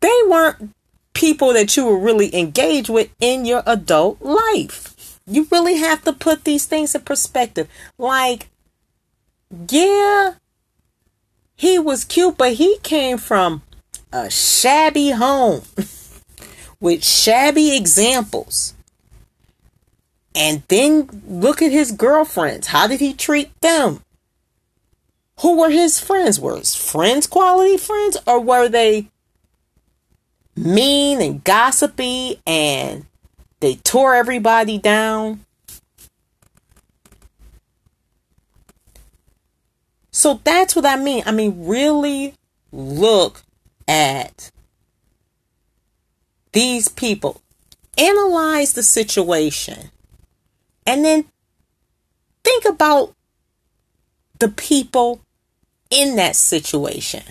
they 0.00 0.18
weren't 0.28 0.72
people 1.14 1.52
that 1.52 1.76
you 1.76 1.86
were 1.86 1.98
really 1.98 2.34
engaged 2.34 2.88
with 2.88 3.10
in 3.20 3.44
your 3.44 3.62
adult 3.66 4.20
life. 4.20 5.18
You 5.26 5.46
really 5.50 5.76
have 5.76 6.02
to 6.04 6.12
put 6.12 6.44
these 6.44 6.66
things 6.66 6.94
in 6.94 7.02
perspective. 7.02 7.68
Like, 7.96 8.48
yeah, 9.68 10.34
he 11.62 11.78
was 11.78 12.02
cute, 12.02 12.36
but 12.36 12.54
he 12.54 12.76
came 12.82 13.18
from 13.18 13.62
a 14.12 14.28
shabby 14.28 15.10
home 15.10 15.62
with 16.80 17.04
shabby 17.04 17.76
examples. 17.76 18.74
And 20.34 20.64
then 20.66 21.22
look 21.24 21.62
at 21.62 21.70
his 21.70 21.92
girlfriends. 21.92 22.66
How 22.66 22.88
did 22.88 22.98
he 22.98 23.14
treat 23.14 23.52
them? 23.60 24.02
Who 25.38 25.56
were 25.56 25.70
his 25.70 26.00
friends? 26.00 26.40
Were 26.40 26.56
his 26.56 26.74
friends 26.74 27.28
quality 27.28 27.76
friends 27.76 28.16
or 28.26 28.40
were 28.40 28.68
they 28.68 29.06
mean 30.56 31.22
and 31.22 31.44
gossipy 31.44 32.40
and 32.44 33.06
they 33.60 33.76
tore 33.76 34.16
everybody 34.16 34.78
down? 34.78 35.44
So 40.12 40.40
that's 40.44 40.76
what 40.76 40.86
I 40.86 40.96
mean. 40.96 41.22
I 41.26 41.32
mean, 41.32 41.66
really 41.66 42.34
look 42.70 43.42
at 43.88 44.50
these 46.52 46.88
people, 46.88 47.40
analyze 47.98 48.74
the 48.74 48.82
situation, 48.82 49.90
and 50.86 51.04
then 51.04 51.24
think 52.44 52.64
about 52.64 53.14
the 54.42 54.48
people 54.48 55.20
in 55.92 56.16
that 56.16 56.34
situation? 56.34 57.22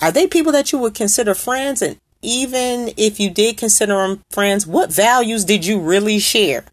Are 0.00 0.12
they 0.12 0.26
people 0.26 0.52
that 0.52 0.72
you 0.72 0.78
would 0.78 0.94
consider 0.94 1.34
friends? 1.34 1.80
And 1.80 1.98
even 2.20 2.92
if 2.98 3.18
you 3.18 3.30
did 3.30 3.56
consider 3.56 3.94
them 3.94 4.22
friends, 4.30 4.66
what 4.66 4.92
values 4.92 5.44
did 5.46 5.64
you 5.64 5.80
really 5.80 6.18
share? 6.18 6.64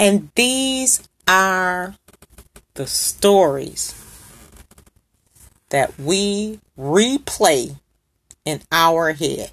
And 0.00 0.30
these 0.34 1.06
are 1.28 1.94
the 2.72 2.86
stories 2.86 3.94
that 5.68 5.92
we 5.98 6.58
replay 6.78 7.78
in 8.46 8.62
our 8.72 9.12
head 9.12 9.50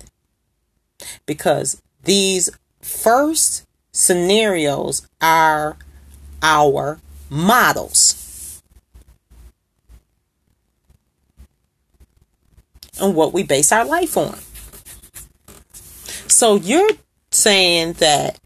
because 1.25 1.81
these 2.05 2.49
first 2.81 3.67
scenarios 3.91 5.05
are 5.19 5.75
our 6.41 7.01
models 7.29 8.63
and 13.01 13.13
what 13.13 13.33
we 13.33 13.43
base 13.43 13.73
our 13.73 13.83
life 13.83 14.15
on. 14.15 14.39
So 16.29 16.55
you're 16.55 16.91
saying 17.31 17.93
that 17.93 18.39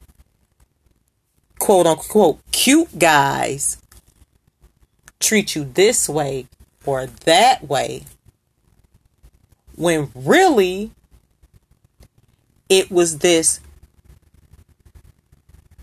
quote 1.61 1.85
unquote 1.85 2.39
cute 2.51 2.97
guys 2.97 3.77
treat 5.19 5.55
you 5.55 5.63
this 5.63 6.09
way 6.09 6.47
or 6.85 7.05
that 7.05 7.67
way 7.67 8.03
when 9.75 10.09
really 10.15 10.89
it 12.67 12.89
was 12.89 13.19
this 13.19 13.59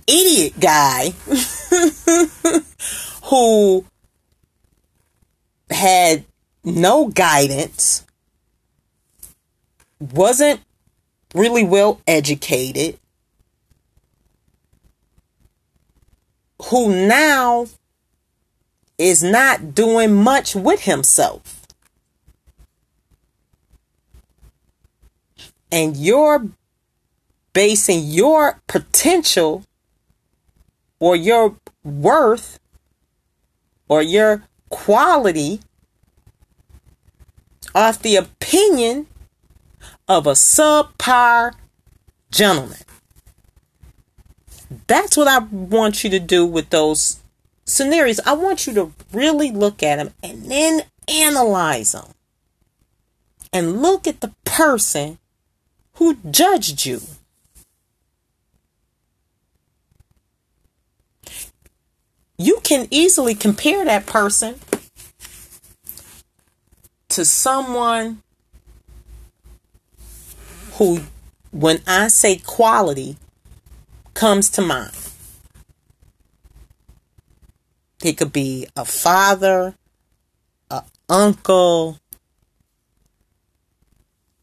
idiot 0.09 0.55
guy 0.59 1.11
who 3.25 3.85
had 5.71 6.25
no 6.65 7.09
guidance, 7.09 8.05
wasn't 10.01 10.61
really 11.35 11.63
well 11.63 12.01
educated, 12.07 12.99
who 16.67 17.07
now 17.07 17.67
is 18.99 19.23
not 19.23 19.75
doing 19.75 20.15
much 20.15 20.55
with 20.55 20.83
himself. 20.83 21.67
And 25.71 25.97
you're 25.97 26.49
basing 27.53 28.05
your 28.05 28.61
potential 28.67 29.65
or 30.99 31.15
your 31.15 31.57
worth 31.85 32.59
or 33.89 34.03
your 34.03 34.43
quality 34.69 35.61
off 37.75 38.01
the 38.03 38.17
opinion 38.17 39.07
of 40.09 40.27
a 40.27 40.33
subpar 40.33 41.53
gentleman. 42.31 42.79
That's 44.87 45.17
what 45.17 45.29
I 45.29 45.39
want 45.39 46.05
you 46.05 46.11
to 46.11 46.19
do 46.19 46.45
with 46.45 46.71
those 46.71 47.21
scenarios. 47.65 48.21
I 48.27 48.35
want 48.35 48.67
you 48.67 48.75
to 48.75 48.93
really 49.13 49.51
look 49.51 49.83
at 49.83 49.97
them 49.97 50.13
and 50.23 50.51
then 50.51 50.83
analyze 51.09 51.93
them. 51.93 52.07
And 53.53 53.81
look 53.81 54.07
at 54.07 54.21
the 54.21 54.35
person 54.45 55.19
who 55.95 56.19
judged 56.31 56.85
you. 56.85 57.01
You 62.37 62.61
can 62.63 62.87
easily 62.91 63.35
compare 63.35 63.85
that 63.85 64.07
person 64.07 64.57
to 67.09 67.25
someone 67.25 68.23
who, 70.75 71.01
when 71.51 71.81
I 71.87 72.09
say 72.09 72.37
quality, 72.37 73.17
comes 74.19 74.51
to 74.51 74.61
mind. 74.61 74.91
It 78.03 78.15
could 78.17 78.33
be 78.33 78.67
a 78.75 78.85
father, 78.85 79.77
a 80.69 80.83
uncle, 81.09 82.01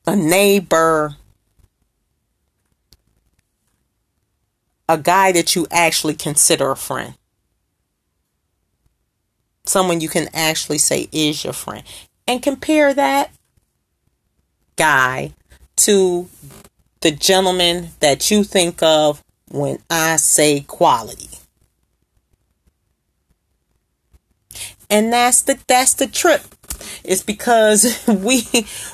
a 0.08 0.16
neighbor, 0.16 1.18
a 4.88 4.98
guy 4.98 5.34
that 5.34 5.56
you 5.58 5.68
actually 5.70 6.14
consider 6.14 6.72
a 6.72 6.78
friend. 6.78 7.16
Someone 9.66 10.00
you 10.00 10.08
can 10.08 10.30
actually 10.34 10.78
say 10.78 11.10
is 11.12 11.44
your 11.44 11.52
friend. 11.52 11.84
And 12.26 12.42
compare 12.42 12.94
that 12.94 13.30
guy 14.78 15.34
to 15.78 16.30
the 17.02 17.12
gentleman 17.12 17.90
that 18.00 18.32
you 18.32 18.46
think 18.46 18.82
of 18.82 19.25
when 19.56 19.80
I 19.90 20.18
say 20.18 20.62
quality. 20.62 21.30
And 24.90 25.12
that's 25.12 25.42
the 25.42 25.58
that's 25.68 25.94
the 25.96 26.08
trip. 26.08 26.44
It's 27.04 27.24
because 27.24 28.04
we 28.08 28.44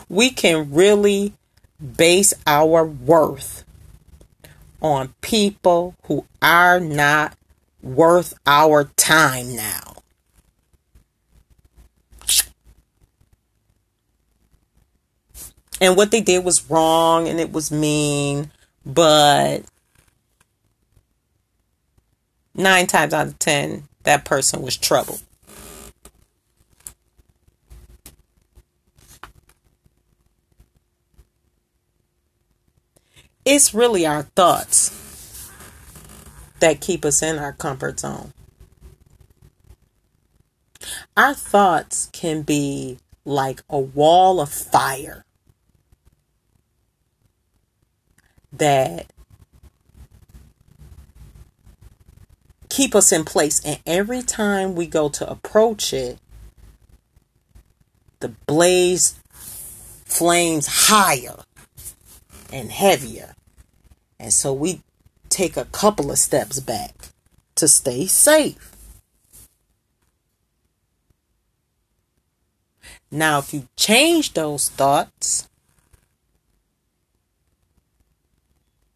we 0.08 0.30
can 0.30 0.71
really 0.71 1.34
base 1.97 2.34
our 2.45 2.86
worth 2.86 3.63
on 4.82 5.13
people 5.21 5.95
who 6.04 6.26
are 6.41 6.80
not 6.80 7.36
worth 7.82 8.34
our 8.45 8.86
time 8.95 9.56
now. 9.56 9.95
And 15.80 15.97
what 15.97 16.12
they 16.12 16.21
did 16.21 16.45
was 16.45 16.69
wrong 16.69 17.28
and 17.28 17.39
it 17.39 17.52
was 17.52 17.71
mean, 17.71 18.52
but 18.86 19.63
nine 22.62 22.88
times 22.88 23.13
out 23.13 23.28
of 23.28 23.39
ten, 23.39 23.88
that 24.04 24.26
person 24.26 24.62
was 24.62 24.78
trouble. 24.78 25.19
It's 33.43 33.74
really 33.74 34.06
our 34.06 34.24
thoughts 34.24 35.50
that 36.60 36.80
keep 36.80 37.04
us 37.04 37.24
in 37.24 37.39
our 37.39 37.54
comfort 37.54 38.00
zone. 38.00 38.34
Our 41.17 41.34
thoughts 41.34 42.10
can 42.13 42.43
be 42.43 43.00
like 43.26 43.62
a 43.69 43.80
wall 43.80 44.39
of 44.39 44.50
fire 44.50 45.26
that 48.54 49.12
keep 52.71 52.95
us 52.95 53.12
in 53.12 53.25
place. 53.25 53.60
And 53.65 53.79
every 53.86 54.21
time 54.21 54.75
we 54.75 54.88
go 54.88 55.10
to 55.10 55.29
approach 55.29 55.93
it, 55.93 56.19
the 58.21 58.29
blaze 58.47 59.19
flames 60.05 60.88
higher 60.88 61.43
and 62.51 62.71
heavier. 62.71 63.36
And 64.19 64.31
so 64.31 64.53
we 64.53 64.81
take 65.27 65.57
a 65.57 65.65
couple 65.65 66.12
of 66.12 66.17
steps 66.17 66.60
back 66.62 67.10
to 67.55 67.67
stay 67.67 68.07
safe. 68.07 68.71
Now, 73.12 73.39
if 73.39 73.53
you 73.53 73.67
change 73.75 74.34
those 74.34 74.69
thoughts, 74.69 75.49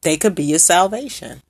they 0.04 0.16
could 0.16 0.36
be 0.36 0.46
your 0.46 0.60
salvation. 0.60 1.42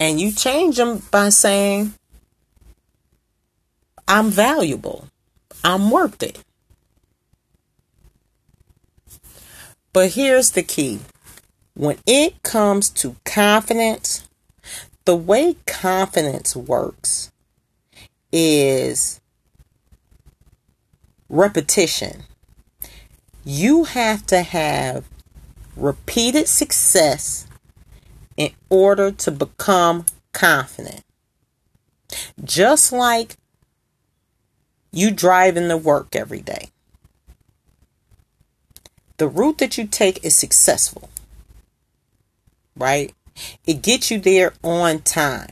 And 0.00 0.18
you 0.18 0.32
change 0.32 0.78
them 0.78 1.02
by 1.10 1.28
saying, 1.28 1.92
I'm 4.08 4.30
valuable. 4.30 5.08
I'm 5.62 5.90
worth 5.90 6.22
it. 6.22 6.42
But 9.92 10.12
here's 10.12 10.52
the 10.52 10.62
key 10.62 11.00
when 11.74 11.98
it 12.06 12.42
comes 12.42 12.88
to 12.90 13.16
confidence, 13.24 14.28
the 15.04 15.16
way 15.16 15.56
confidence 15.66 16.56
works 16.56 17.30
is 18.32 19.20
repetition. 21.28 22.24
You 23.44 23.84
have 23.84 24.26
to 24.26 24.42
have 24.42 25.04
repeated 25.76 26.48
success 26.48 27.46
in 28.40 28.52
order 28.70 29.10
to 29.10 29.30
become 29.30 30.06
confident. 30.32 31.04
Just 32.42 32.90
like 32.90 33.36
you 34.90 35.10
driving 35.10 35.68
to 35.68 35.76
work 35.76 36.16
every 36.16 36.40
day. 36.40 36.70
The 39.18 39.28
route 39.28 39.58
that 39.58 39.76
you 39.76 39.86
take 39.86 40.24
is 40.24 40.34
successful, 40.34 41.10
right? 42.74 43.12
It 43.66 43.82
gets 43.82 44.10
you 44.10 44.18
there 44.18 44.54
on 44.64 45.00
time. 45.00 45.50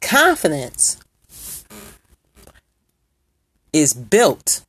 Confidence 0.00 0.98
is 3.78 3.94
built. 3.94 4.64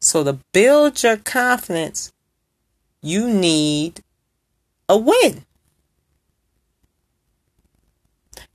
So, 0.00 0.22
to 0.22 0.38
build 0.52 1.02
your 1.02 1.16
confidence, 1.16 2.12
you 3.00 3.28
need 3.28 4.02
a 4.88 4.98
win. 4.98 5.44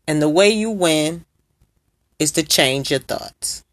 And 0.08 0.21
the 0.21 0.29
way 0.29 0.49
you 0.49 0.71
win 0.71 1.25
is 2.19 2.32
to 2.34 2.43
change 2.43 2.91
your 2.91 2.99
thoughts. 2.99 3.63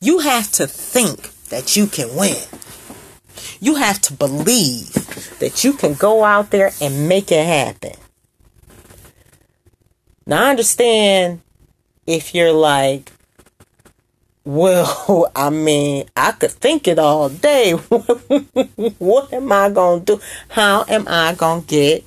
You 0.00 0.20
have 0.20 0.50
to 0.52 0.66
think 0.66 1.30
that 1.48 1.76
you 1.76 1.86
can 1.86 2.14
win. 2.14 2.42
You 3.60 3.76
have 3.76 4.00
to 4.02 4.12
believe 4.12 4.92
that 5.38 5.64
you 5.64 5.72
can 5.72 5.94
go 5.94 6.24
out 6.24 6.50
there 6.50 6.72
and 6.80 7.08
make 7.08 7.32
it 7.32 7.46
happen. 7.46 7.92
Now, 10.26 10.44
I 10.44 10.50
understand 10.50 11.40
if 12.06 12.34
you're 12.34 12.52
like, 12.52 13.12
well, 14.44 15.30
I 15.36 15.50
mean, 15.50 16.06
I 16.16 16.32
could 16.32 16.52
think 16.52 16.88
it 16.88 16.98
all 16.98 17.28
day. 17.28 17.72
what 18.98 19.32
am 19.32 19.52
I 19.52 19.70
going 19.70 20.04
to 20.04 20.16
do? 20.16 20.22
How 20.48 20.84
am 20.88 21.06
I 21.08 21.34
going 21.34 21.62
to 21.62 21.66
get 21.66 22.04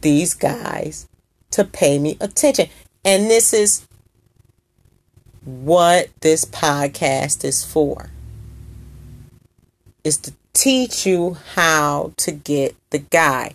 these 0.00 0.34
guys 0.34 1.08
to 1.52 1.64
pay 1.64 1.98
me 1.98 2.16
attention? 2.20 2.68
And 3.04 3.30
this 3.30 3.52
is 3.52 3.86
what 5.44 6.08
this 6.20 6.44
podcast 6.44 7.44
is 7.44 7.64
for. 7.64 8.10
is 10.04 10.16
to 10.18 10.32
teach 10.52 11.06
you 11.06 11.36
how 11.54 12.12
to 12.16 12.32
get 12.32 12.74
the 12.90 12.98
guy. 12.98 13.54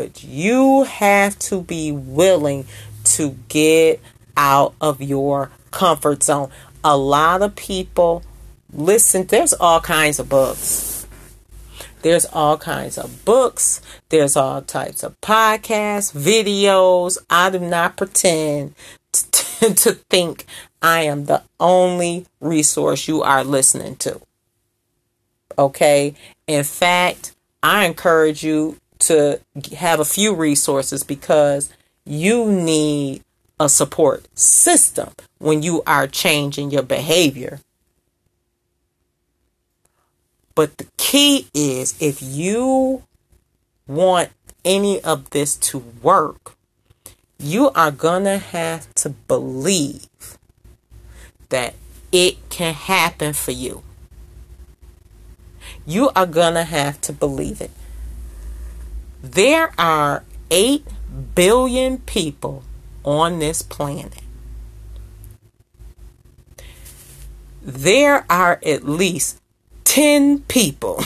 But 0.00 0.24
you 0.24 0.84
have 0.84 1.38
to 1.40 1.60
be 1.60 1.92
willing 1.92 2.64
to 3.04 3.36
get 3.48 4.00
out 4.34 4.74
of 4.80 5.02
your 5.02 5.50
comfort 5.72 6.22
zone. 6.22 6.48
A 6.82 6.96
lot 6.96 7.42
of 7.42 7.54
people 7.54 8.22
listen, 8.72 9.26
there's 9.26 9.52
all 9.52 9.82
kinds 9.82 10.18
of 10.18 10.30
books. 10.30 11.06
There's 12.00 12.24
all 12.24 12.56
kinds 12.56 12.96
of 12.96 13.26
books. 13.26 13.82
There's 14.08 14.36
all 14.36 14.62
types 14.62 15.02
of 15.02 15.20
podcasts, 15.20 16.14
videos. 16.14 17.18
I 17.28 17.50
do 17.50 17.58
not 17.58 17.98
pretend 17.98 18.74
to, 19.12 19.74
to 19.74 19.92
think 20.08 20.46
I 20.80 21.02
am 21.02 21.26
the 21.26 21.42
only 21.58 22.24
resource 22.40 23.06
you 23.06 23.20
are 23.20 23.44
listening 23.44 23.96
to. 23.96 24.18
Okay. 25.58 26.14
In 26.46 26.64
fact, 26.64 27.34
I 27.62 27.84
encourage 27.84 28.42
you 28.42 28.79
to 29.00 29.40
have 29.76 30.00
a 30.00 30.04
few 30.04 30.34
resources 30.34 31.02
because 31.02 31.72
you 32.04 32.50
need 32.50 33.22
a 33.58 33.68
support 33.68 34.26
system 34.36 35.10
when 35.38 35.62
you 35.62 35.82
are 35.86 36.06
changing 36.06 36.70
your 36.70 36.82
behavior. 36.82 37.60
But 40.54 40.78
the 40.78 40.86
key 40.96 41.48
is 41.54 41.94
if 42.00 42.22
you 42.22 43.04
want 43.86 44.30
any 44.64 45.00
of 45.00 45.30
this 45.30 45.56
to 45.56 45.78
work, 46.02 46.56
you 47.38 47.70
are 47.70 47.90
going 47.90 48.24
to 48.24 48.38
have 48.38 48.94
to 48.96 49.10
believe 49.10 50.08
that 51.48 51.74
it 52.12 52.48
can 52.50 52.74
happen 52.74 53.32
for 53.32 53.52
you. 53.52 53.82
You 55.86 56.10
are 56.14 56.26
going 56.26 56.54
to 56.54 56.64
have 56.64 57.00
to 57.02 57.12
believe 57.12 57.60
it. 57.60 57.70
There 59.22 59.72
are 59.78 60.24
8 60.50 60.86
billion 61.34 61.98
people 61.98 62.62
on 63.04 63.38
this 63.38 63.62
planet. 63.62 64.20
There 67.62 68.24
are 68.30 68.58
at 68.64 68.88
least 68.88 69.40
10 69.84 70.40
people 70.42 71.04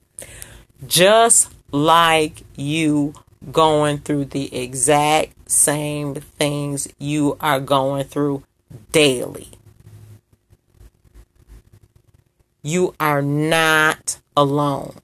just 0.86 1.52
like 1.70 2.42
you 2.56 3.12
going 3.52 3.98
through 3.98 4.26
the 4.26 4.54
exact 4.56 5.50
same 5.50 6.14
things 6.14 6.88
you 6.98 7.36
are 7.40 7.60
going 7.60 8.04
through 8.04 8.42
daily. 8.92 9.48
You 12.62 12.94
are 12.98 13.22
not 13.22 14.18
alone. 14.36 14.96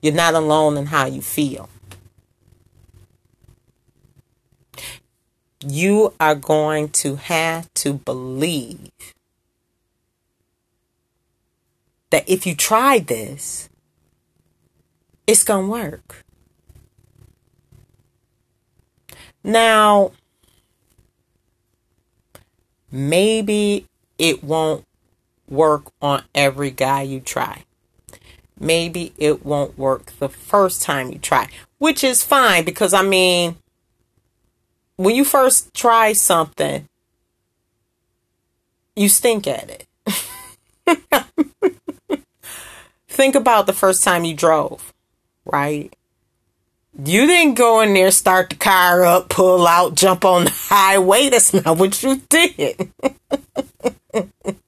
You're 0.00 0.14
not 0.14 0.34
alone 0.34 0.76
in 0.76 0.86
how 0.86 1.06
you 1.06 1.22
feel. 1.22 1.68
You 5.60 6.14
are 6.20 6.34
going 6.34 6.90
to 6.90 7.16
have 7.16 7.72
to 7.74 7.94
believe 7.94 8.90
that 12.10 12.28
if 12.28 12.46
you 12.46 12.54
try 12.54 12.98
this, 12.98 13.68
it's 15.26 15.44
going 15.44 15.66
to 15.66 15.72
work. 15.72 16.24
Now, 19.42 20.12
maybe 22.90 23.86
it 24.18 24.44
won't 24.44 24.84
work 25.48 25.92
on 26.00 26.22
every 26.34 26.70
guy 26.70 27.02
you 27.02 27.20
try 27.20 27.64
maybe 28.58 29.12
it 29.18 29.44
won't 29.44 29.78
work 29.78 30.12
the 30.18 30.28
first 30.28 30.82
time 30.82 31.10
you 31.12 31.18
try, 31.18 31.48
which 31.78 32.02
is 32.02 32.24
fine 32.24 32.64
because 32.64 32.94
I 32.94 33.02
mean, 33.02 33.56
when 34.96 35.14
you 35.14 35.24
first 35.24 35.74
try 35.74 36.12
something, 36.12 36.88
you 38.94 39.08
stink 39.08 39.46
at 39.46 39.70
it. 39.70 39.86
Think 43.08 43.34
about 43.34 43.66
the 43.66 43.72
first 43.72 44.04
time 44.04 44.24
you 44.24 44.34
drove, 44.34 44.92
right? 45.44 45.94
You 47.04 47.26
didn't 47.26 47.54
go 47.54 47.80
in 47.80 47.92
there, 47.92 48.10
start 48.10 48.50
the 48.50 48.56
car 48.56 49.04
up, 49.04 49.28
pull 49.28 49.66
out, 49.66 49.94
jump 49.94 50.24
on 50.24 50.44
the 50.44 50.50
highway. 50.54 51.28
That's 51.28 51.52
not 51.52 51.76
what 51.76 52.02
you 52.02 52.22
did. 52.28 52.90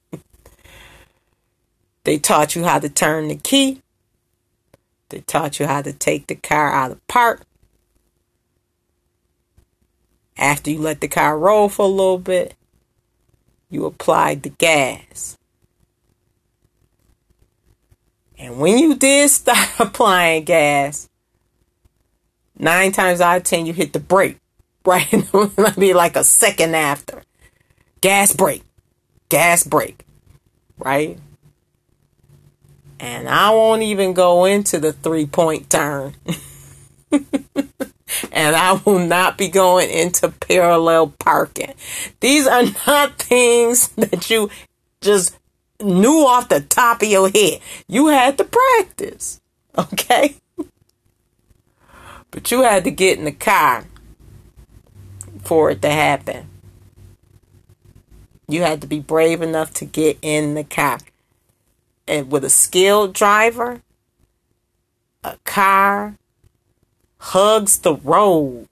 They 2.03 2.17
taught 2.17 2.55
you 2.55 2.63
how 2.63 2.79
to 2.79 2.89
turn 2.89 3.27
the 3.27 3.35
key. 3.35 3.81
They 5.09 5.21
taught 5.21 5.59
you 5.59 5.65
how 5.65 5.81
to 5.81 5.91
take 5.91 6.27
the 6.27 6.35
car 6.35 6.71
out 6.71 6.91
of 6.91 7.07
park. 7.07 7.41
After 10.37 10.71
you 10.71 10.79
let 10.79 11.01
the 11.01 11.07
car 11.07 11.37
roll 11.37 11.67
for 11.67 11.83
a 11.83 11.89
little 11.89 12.17
bit, 12.17 12.55
you 13.69 13.85
applied 13.85 14.43
the 14.43 14.49
gas. 14.49 15.37
And 18.37 18.57
when 18.57 18.77
you 18.77 18.95
did 18.95 19.29
start 19.29 19.69
applying 19.79 20.45
gas, 20.45 21.09
nine 22.57 22.91
times 22.91 23.19
out 23.19 23.37
of 23.37 23.43
ten, 23.43 23.65
you 23.65 23.73
hit 23.73 23.93
the 23.93 23.99
brake, 23.99 24.37
right? 24.85 25.11
Maybe 25.57 25.93
like 25.93 26.15
a 26.15 26.23
second 26.23 26.75
after. 26.75 27.23
Gas 28.01 28.33
brake, 28.33 28.63
gas 29.27 29.65
brake, 29.65 30.05
right? 30.77 31.19
And 32.99 33.29
I 33.29 33.51
won't 33.51 33.81
even 33.81 34.13
go 34.13 34.45
into 34.45 34.79
the 34.79 34.91
three 34.91 35.25
point 35.25 35.69
turn. 35.69 36.15
and 38.31 38.55
I 38.55 38.73
will 38.85 38.99
not 38.99 39.37
be 39.37 39.47
going 39.47 39.89
into 39.89 40.29
parallel 40.29 41.07
parking. 41.19 41.73
These 42.19 42.47
are 42.47 42.63
not 42.87 43.17
things 43.19 43.89
that 43.89 44.29
you 44.29 44.49
just 45.01 45.37
knew 45.81 46.25
off 46.25 46.49
the 46.49 46.61
top 46.61 47.01
of 47.01 47.07
your 47.07 47.29
head. 47.29 47.59
You 47.87 48.07
had 48.07 48.37
to 48.37 48.43
practice. 48.43 49.41
Okay? 49.77 50.35
But 52.31 52.51
you 52.51 52.63
had 52.63 52.83
to 52.83 52.91
get 52.91 53.17
in 53.17 53.23
the 53.23 53.31
car 53.31 53.85
for 55.43 55.69
it 55.69 55.81
to 55.83 55.89
happen. 55.89 56.49
You 58.47 58.63
had 58.63 58.81
to 58.81 58.87
be 58.87 58.99
brave 58.99 59.41
enough 59.41 59.73
to 59.75 59.85
get 59.85 60.17
in 60.21 60.55
the 60.55 60.63
car 60.63 60.97
and 62.09 62.31
with 62.31 62.43
a 62.43 62.49
skilled 62.49 63.13
driver, 63.13 63.81
a 65.23 65.37
car 65.45 66.17
hugs 67.19 67.77
the 67.77 67.95
road. 67.95 68.67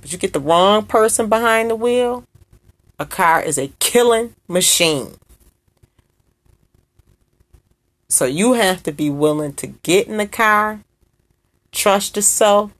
But 0.00 0.12
you 0.12 0.18
get 0.18 0.32
the 0.32 0.40
wrong 0.40 0.84
person 0.84 1.28
behind 1.28 1.70
the 1.70 1.76
wheel, 1.76 2.24
a 2.98 3.06
car 3.06 3.40
is 3.40 3.56
a 3.56 3.72
killing 3.78 4.34
machine. 4.48 5.14
So 8.08 8.24
you 8.24 8.54
have 8.54 8.82
to 8.82 8.92
be 8.92 9.08
willing 9.08 9.54
to 9.54 9.68
get 9.68 10.08
in 10.08 10.16
the 10.16 10.26
car, 10.26 10.80
trust 11.70 12.16
yourself, 12.16 12.72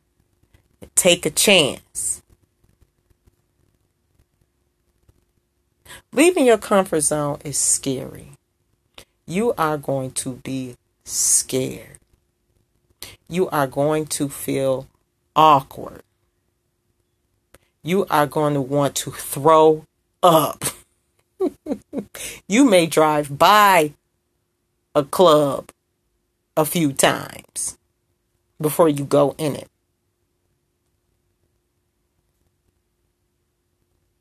and 0.81 0.95
take 0.97 1.25
a 1.25 1.31
chance. 1.31 2.22
Leaving 6.13 6.47
your 6.47 6.59
comfort 6.59 7.01
zone 7.01 7.39
is 7.45 7.59
scary 7.59 8.33
you 9.27 9.55
are 9.57 9.79
going 9.79 10.11
to 10.11 10.35
be 10.45 10.77
scared. 11.05 11.99
You 13.29 13.49
are 13.49 13.67
going 13.67 14.07
to 14.07 14.29
feel 14.29 14.89
awkward. 15.35 16.03
You 17.83 18.07
are 18.11 18.27
going 18.27 18.55
to 18.55 18.61
want 18.61 18.95
to 18.97 19.11
throw 19.11 19.87
up. 20.23 20.65
you 22.49 22.65
may 22.65 22.87
drive 22.87 23.39
by 23.39 23.95
a 24.95 25.03
club 25.03 25.71
a 26.57 26.65
few 26.65 26.93
times 26.93 27.79
before 28.61 28.89
you 28.89 29.05
go 29.05 29.35
in 29.39 29.57
it. 29.57 29.69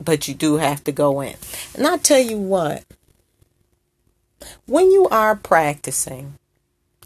But 0.04 0.28
you 0.28 0.34
do 0.34 0.58
have 0.58 0.84
to 0.86 0.92
go 0.92 1.22
in. 1.22 1.36
And 1.76 1.86
I'll 1.86 2.00
tell 2.00 2.20
you 2.20 2.38
what, 2.38 2.84
when 4.66 4.92
you 4.92 5.08
are 5.10 5.36
practicing 5.36 6.40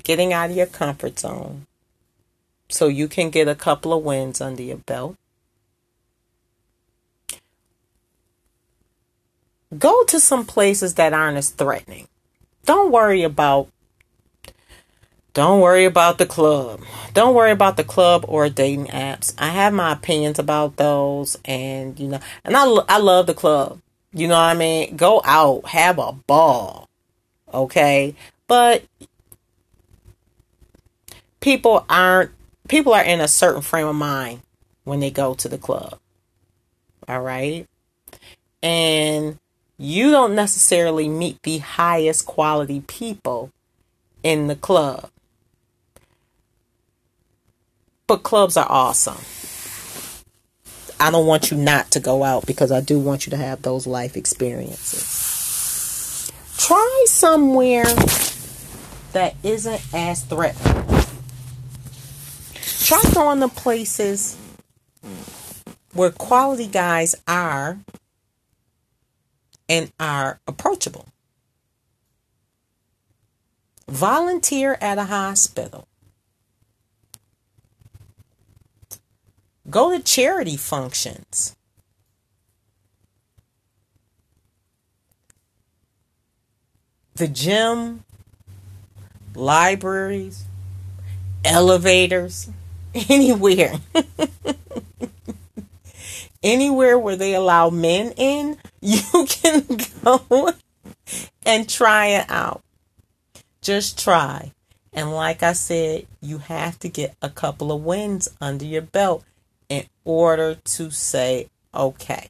getting 0.04 0.32
out 0.32 0.52
of 0.52 0.56
your 0.56 0.68
comfort 0.68 1.20
zone 1.20 1.66
so 2.70 2.88
you 2.88 3.08
can 3.08 3.30
get 3.30 3.48
a 3.48 3.56
couple 3.56 3.92
of 3.92 4.04
wins 4.04 4.40
under 4.40 4.62
your 4.62 4.78
belt, 4.78 5.18
go 9.78 10.04
to 10.06 10.20
some 10.20 10.46
places 10.46 10.94
that 10.94 11.12
aren't 11.12 11.38
as 11.38 11.50
threatening. 11.50 12.08
Don't 12.66 12.92
worry 12.92 13.24
about 13.24 13.68
don't 15.36 15.62
worry 15.62 15.86
about 15.86 16.18
the 16.18 16.26
club. 16.26 16.82
Don't 17.14 17.36
worry 17.36 17.52
about 17.52 17.78
the 17.78 17.84
club 17.84 18.26
or 18.28 18.50
dating 18.50 18.88
apps. 18.88 19.36
I 19.38 19.50
have 19.50 19.72
my 19.72 19.94
opinions 19.94 20.40
about 20.40 20.78
those 20.78 21.38
and 21.46 22.00
you 22.00 22.08
know, 22.08 22.20
and 22.44 22.58
I 22.58 22.66
I 22.90 22.98
love 22.98 23.28
the 23.28 23.36
club. 23.36 23.80
You 24.12 24.28
know 24.28 24.34
what 24.34 24.42
I 24.42 24.56
mean? 24.56 24.96
Go 24.96 25.22
out, 25.24 25.68
have 25.68 26.00
a 26.00 26.14
ball 26.14 26.86
Okay? 27.56 28.16
But 28.48 28.84
people 31.40 31.86
aren't 31.90 32.32
people 32.68 32.94
are 32.94 33.04
in 33.04 33.22
a 33.22 33.28
certain 33.28 33.62
frame 33.62 33.88
of 33.88 33.96
mind 33.96 34.42
when 34.84 35.00
they 35.00 35.10
go 35.10 35.34
to 35.36 35.48
the 35.48 35.58
club. 35.58 36.00
All 37.08 37.22
right? 37.22 37.68
And 38.62 39.40
you 39.78 40.12
don't 40.12 40.36
necessarily 40.36 41.08
meet 41.08 41.42
the 41.44 41.60
highest 41.60 42.26
quality 42.26 42.82
people 42.82 43.52
in 44.24 44.48
the 44.48 44.56
club. 44.56 45.10
But 48.08 48.24
clubs 48.24 48.58
are 48.58 48.68
awesome. 48.70 49.18
I 51.00 51.12
don't 51.12 51.26
want 51.26 51.52
you 51.52 51.58
not 51.58 51.92
to 51.92 52.00
go 52.00 52.24
out 52.24 52.46
because 52.46 52.72
I 52.72 52.82
do 52.82 53.00
want 53.00 53.26
you 53.26 53.32
to 53.32 53.38
have 53.38 53.62
those 53.62 53.86
life 53.86 54.16
experiences. 54.16 56.32
Try 56.58 57.06
somewhere 57.08 57.86
that 59.12 59.36
isn't 59.44 59.82
as 59.94 60.24
threatening. 60.24 61.04
Try 62.80 63.02
going 63.14 63.40
to 63.40 63.48
places 63.48 64.38
where 65.94 66.12
quality 66.12 66.68
guys 66.68 67.16
are 67.28 67.80
and 69.68 69.92
are 70.00 70.40
approachable. 70.48 71.08
Volunteer 73.88 74.78
at 74.82 74.98
a 74.98 75.06
hospital. 75.06 75.88
Go 79.70 79.96
to 79.96 80.04
charity 80.04 80.58
functions. 80.58 81.56
The 87.16 87.28
gym, 87.28 88.04
libraries, 89.34 90.46
elevators, 91.44 92.50
anywhere. 93.10 93.76
anywhere 96.44 97.00
where 97.00 97.16
they 97.16 97.34
allow 97.34 97.70
men 97.70 98.14
in, 98.18 98.58
you 98.82 99.26
can 99.28 99.66
go 100.04 100.54
and 101.46 101.68
try 101.68 102.08
it 102.08 102.26
out. 102.30 102.62
Just 103.62 103.98
try. 103.98 104.52
And 104.94 105.12
like 105.12 105.42
I 105.42 105.54
said, 105.54 106.06
you 106.22 106.38
have 106.38 106.78
to 106.80 106.90
get 106.90 107.16
a 107.22 107.30
couple 107.30 107.72
of 107.72 107.84
wins 107.84 108.30
under 108.40 108.64
your 108.64 108.84
belt 108.84 109.24
order 110.06 110.56
to 110.56 110.92
say, 110.92 111.50
okay, 111.74 112.30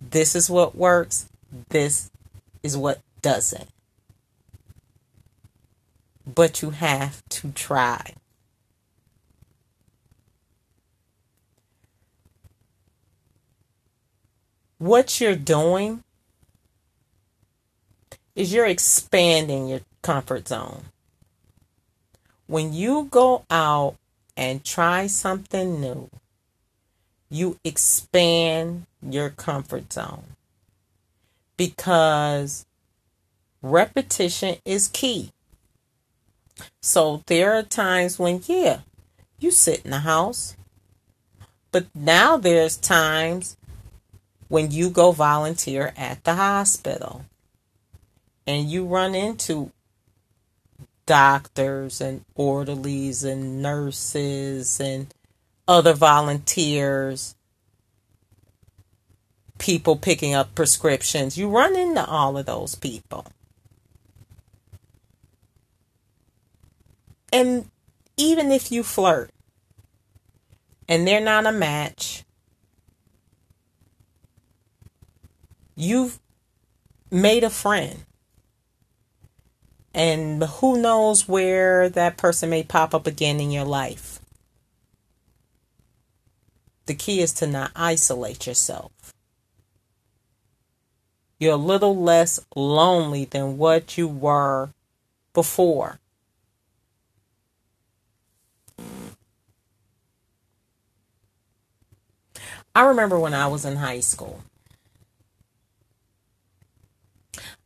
this 0.00 0.34
is 0.34 0.48
what 0.48 0.74
works, 0.74 1.28
this 1.68 2.10
is 2.62 2.76
what 2.76 3.00
doesn't. 3.20 3.68
But 6.26 6.62
you 6.62 6.70
have 6.70 7.22
to 7.28 7.50
try. 7.52 8.14
what 14.80 15.20
you're 15.20 15.36
doing 15.36 16.02
is 18.34 18.52
you're 18.52 18.64
expanding 18.64 19.68
your 19.68 19.82
comfort 20.00 20.48
zone. 20.48 20.84
When 22.46 22.72
you 22.72 23.06
go 23.10 23.44
out 23.50 23.96
and 24.40 24.64
try 24.64 25.06
something 25.06 25.82
new, 25.82 26.08
you 27.28 27.58
expand 27.62 28.86
your 29.02 29.28
comfort 29.28 29.92
zone 29.92 30.24
because 31.58 32.64
repetition 33.60 34.56
is 34.64 34.88
key. 34.88 35.30
So 36.80 37.22
there 37.26 37.52
are 37.52 37.62
times 37.62 38.18
when, 38.18 38.40
yeah, 38.46 38.80
you 39.38 39.50
sit 39.50 39.84
in 39.84 39.90
the 39.90 40.00
house, 40.00 40.56
but 41.70 41.86
now 41.94 42.38
there's 42.38 42.78
times 42.78 43.58
when 44.48 44.70
you 44.70 44.88
go 44.88 45.12
volunteer 45.12 45.92
at 45.98 46.24
the 46.24 46.36
hospital 46.36 47.26
and 48.46 48.70
you 48.70 48.86
run 48.86 49.14
into 49.14 49.70
doctors 51.10 52.00
and 52.00 52.24
orderlies 52.36 53.24
and 53.24 53.60
nurses 53.60 54.78
and 54.78 55.12
other 55.66 55.92
volunteers, 55.92 57.34
people 59.58 59.96
picking 59.96 60.34
up 60.34 60.54
prescriptions. 60.54 61.36
You 61.36 61.48
run 61.48 61.74
into 61.74 62.04
all 62.06 62.38
of 62.38 62.46
those 62.46 62.76
people. 62.76 63.26
And 67.32 67.68
even 68.16 68.52
if 68.52 68.70
you 68.70 68.84
flirt 68.84 69.32
and 70.88 71.08
they're 71.08 71.20
not 71.20 71.44
a 71.44 71.50
match, 71.50 72.22
you've 75.74 76.20
made 77.10 77.42
a 77.42 77.50
friend. 77.50 78.04
And 79.92 80.42
who 80.42 80.80
knows 80.80 81.28
where 81.28 81.88
that 81.88 82.16
person 82.16 82.50
may 82.50 82.62
pop 82.62 82.94
up 82.94 83.06
again 83.06 83.40
in 83.40 83.50
your 83.50 83.64
life. 83.64 84.20
The 86.86 86.94
key 86.94 87.20
is 87.20 87.32
to 87.34 87.46
not 87.46 87.72
isolate 87.74 88.46
yourself. 88.46 88.92
You're 91.38 91.54
a 91.54 91.56
little 91.56 91.96
less 91.96 92.38
lonely 92.54 93.24
than 93.24 93.58
what 93.58 93.96
you 93.96 94.06
were 94.06 94.70
before. 95.32 95.98
I 102.74 102.84
remember 102.84 103.18
when 103.18 103.34
I 103.34 103.46
was 103.48 103.64
in 103.64 103.76
high 103.76 104.00
school. 104.00 104.42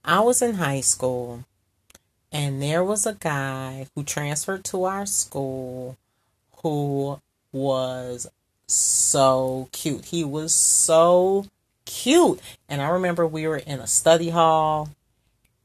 I 0.05 0.21
was 0.21 0.41
in 0.41 0.55
high 0.55 0.81
school 0.81 1.45
and 2.35 2.61
there 2.61 2.83
was 2.83 3.07
a 3.07 3.15
guy 3.15 3.87
who 3.95 4.03
transferred 4.03 4.65
to 4.65 4.85
our 4.85 5.07
school 5.07 5.97
who 6.57 7.21
was 7.53 8.27
so 8.67 9.69
cute. 9.71 10.07
He 10.07 10.25
was 10.25 10.53
so 10.53 11.47
cute. 11.85 12.41
And 12.69 12.83
I 12.83 12.89
remember 12.89 13.25
we 13.25 13.47
were 13.47 13.59
in 13.59 13.79
a 13.79 13.87
study 13.87 14.31
hall 14.31 14.89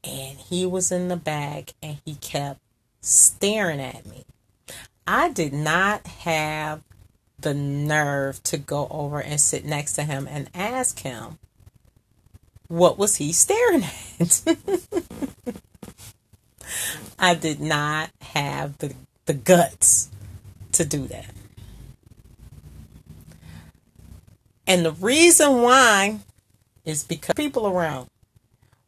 and 0.04 0.38
he 0.38 0.64
was 0.64 0.92
in 0.92 1.08
the 1.08 1.16
back 1.16 1.74
and 1.82 1.98
he 2.04 2.14
kept 2.14 2.60
staring 3.00 3.80
at 3.80 4.06
me. 4.06 4.24
I 5.08 5.30
did 5.30 5.52
not 5.52 6.06
have 6.06 6.82
the 7.40 7.52
nerve 7.52 8.40
to 8.44 8.58
go 8.58 8.86
over 8.92 9.20
and 9.20 9.40
sit 9.40 9.64
next 9.64 9.94
to 9.94 10.04
him 10.04 10.28
and 10.30 10.48
ask 10.54 11.00
him 11.00 11.38
what 12.68 12.96
was 12.96 13.16
he 13.16 13.32
staring 13.32 13.82
at? 13.82 14.44
I 17.20 17.34
did 17.34 17.60
not 17.60 18.10
have 18.20 18.78
the, 18.78 18.94
the 19.26 19.34
guts 19.34 20.10
to 20.72 20.84
do 20.84 21.06
that. 21.08 21.30
And 24.66 24.84
the 24.84 24.92
reason 24.92 25.62
why 25.62 26.20
is 26.84 27.04
because 27.04 27.34
people 27.34 27.66
around. 27.66 28.08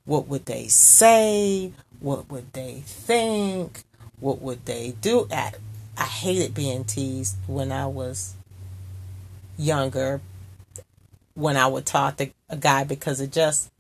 What 0.05 0.27
would 0.29 0.47
they 0.47 0.67
say? 0.69 1.73
What 2.01 2.31
would 2.31 2.53
they 2.53 2.83
think? 2.85 3.85
What 4.19 4.41
would 4.41 4.65
they 4.67 4.95
do? 5.01 5.29
I, 5.31 5.53
I 5.97 6.05
hated 6.05 6.55
being 6.55 6.85
teased 6.85 7.37
when 7.47 7.71
I 7.71 7.87
was 7.87 8.35
younger, 9.57 10.21
when 11.35 11.57
I 11.57 11.67
would 11.67 11.87
talk 11.87 12.17
to 12.17 12.31
a 12.49 12.57
guy 12.57 12.85
because 12.85 13.21
it 13.21 13.33
just 13.33 13.71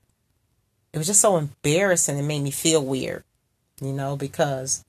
it 0.92 0.98
was 0.98 1.06
just 1.06 1.20
so 1.20 1.36
embarrassing. 1.36 2.18
It 2.18 2.22
made 2.22 2.42
me 2.42 2.50
feel 2.50 2.84
weird, 2.84 3.24
you 3.82 3.92
know, 3.92 4.16
because, 4.16 4.84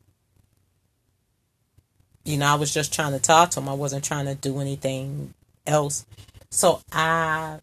you 2.24 2.38
know, 2.38 2.46
I 2.46 2.56
was 2.56 2.72
just 2.72 2.94
trying 2.94 3.14
to 3.14 3.20
talk 3.20 3.50
to 3.52 3.60
him. 3.60 3.68
I 3.68 3.74
wasn't 3.74 4.04
trying 4.04 4.26
to 4.26 4.36
do 4.36 4.60
anything 4.60 5.34
else. 5.66 6.06
So 6.52 6.82
I 6.91 7.60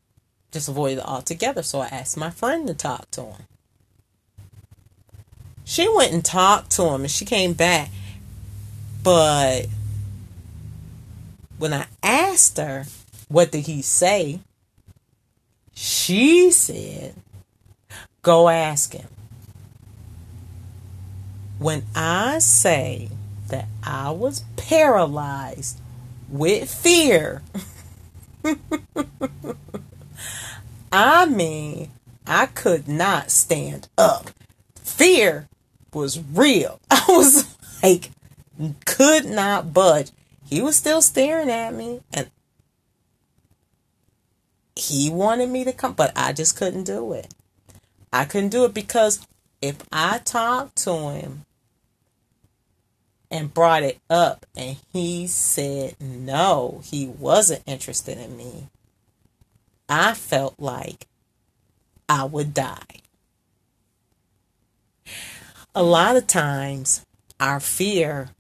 just 0.51 0.69
avoided 0.69 0.99
it 0.99 1.07
altogether. 1.07 1.63
So 1.63 1.81
I 1.81 1.87
asked 1.87 2.17
my 2.17 2.31
friend 2.31 2.67
to 2.67 2.75
talk 2.75 3.11
to 3.13 3.23
him. 3.23 3.43
She 5.65 5.89
went 5.89 6.13
and 6.13 6.25
talked 6.25 6.73
to 6.73 6.83
him 6.89 7.03
and 7.03 7.11
she 7.11 7.25
came 7.25 7.53
back. 7.53 7.91
But 9.05 9.69
when 11.59 11.73
I 11.73 11.87
asked 12.03 12.59
her, 12.59 12.87
what 13.29 13.53
did 13.53 13.67
he 13.67 13.83
say? 13.83 14.41
She 15.75 16.51
said, 16.51 17.15
Go 18.23 18.49
ask 18.49 18.93
him. 18.93 19.07
When 21.61 21.85
I 21.95 22.39
say 22.39 23.11
that 23.49 23.69
I 23.83 24.13
was 24.13 24.45
paralyzed 24.57 25.79
with 26.31 26.73
fear, 26.73 27.43
I 30.91 31.27
mean, 31.27 31.91
I 32.27 32.47
could 32.47 32.89
not 32.89 33.31
stand 33.31 33.89
up. 33.99 34.31
fear 34.83 35.51
was 35.93 36.19
real. 36.33 36.81
I 36.91 37.05
was 37.09 37.55
like, 37.83 38.11
could 38.87 39.27
not 39.27 39.75
budge. 39.75 40.13
He 40.47 40.63
was 40.63 40.77
still 40.77 41.03
staring 41.03 41.51
at 41.51 41.75
me 41.75 42.01
and 42.15 42.31
he 44.75 45.11
wanted 45.11 45.51
me 45.51 45.65
to 45.65 45.75
come, 45.75 45.93
but 45.93 46.11
I 46.17 46.33
just 46.33 46.57
couldn't 46.57 46.85
do 46.85 47.13
it. 47.13 47.35
I 48.15 48.25
couldn't 48.25 48.49
do 48.49 48.65
it 48.65 48.73
because 48.73 49.27
if 49.61 49.77
I 49.93 50.21
talked 50.25 50.77
to 50.85 51.11
him 51.11 51.45
and 53.31 53.55
brought 53.55 53.83
it 53.83 53.99
up 54.09 54.47
and 54.57 54.77
he 54.93 55.27
said 55.27 55.95
no, 56.01 56.83
he 56.85 57.07
wasn't 57.07 57.63
interested 57.67 58.19
in 58.19 58.37
me, 58.37 58.69
I 59.89 60.15
felt 60.15 60.55
like 60.59 61.07
I 62.09 62.25
would 62.25 62.55
die. 62.55 63.01
A 65.75 65.83
lot 65.83 66.17
of 66.17 66.27
times, 66.27 67.07
our 67.39 67.61
fear 67.61 68.31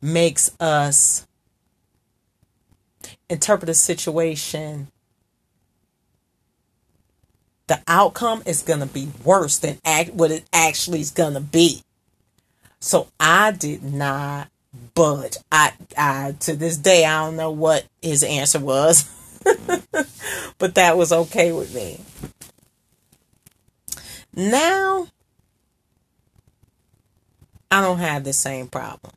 makes 0.00 0.50
us 0.58 1.26
interpret 3.28 3.68
a 3.68 3.74
situation 3.74 4.88
the 7.70 7.80
outcome 7.86 8.42
is 8.46 8.62
going 8.62 8.80
to 8.80 8.86
be 8.86 9.10
worse 9.22 9.58
than 9.58 9.78
act, 9.84 10.12
what 10.12 10.32
it 10.32 10.44
actually 10.52 11.00
is 11.00 11.12
going 11.12 11.34
to 11.34 11.40
be. 11.40 11.84
So 12.80 13.08
I 13.20 13.52
did 13.52 13.82
not 13.84 14.48
budge. 14.94 15.36
I, 15.52 15.72
I, 15.96 16.34
to 16.40 16.56
this 16.56 16.76
day, 16.76 17.04
I 17.04 17.24
don't 17.24 17.36
know 17.36 17.50
what 17.50 17.84
his 18.00 18.22
answer 18.22 18.58
was, 18.58 19.08
but 20.58 20.74
that 20.74 20.96
was 20.96 21.12
okay 21.12 21.52
with 21.52 21.74
me. 21.74 22.00
Now, 24.34 25.08
I 27.70 27.82
don't 27.82 27.98
have 27.98 28.24
the 28.24 28.32
same 28.32 28.68
problem. 28.68 29.12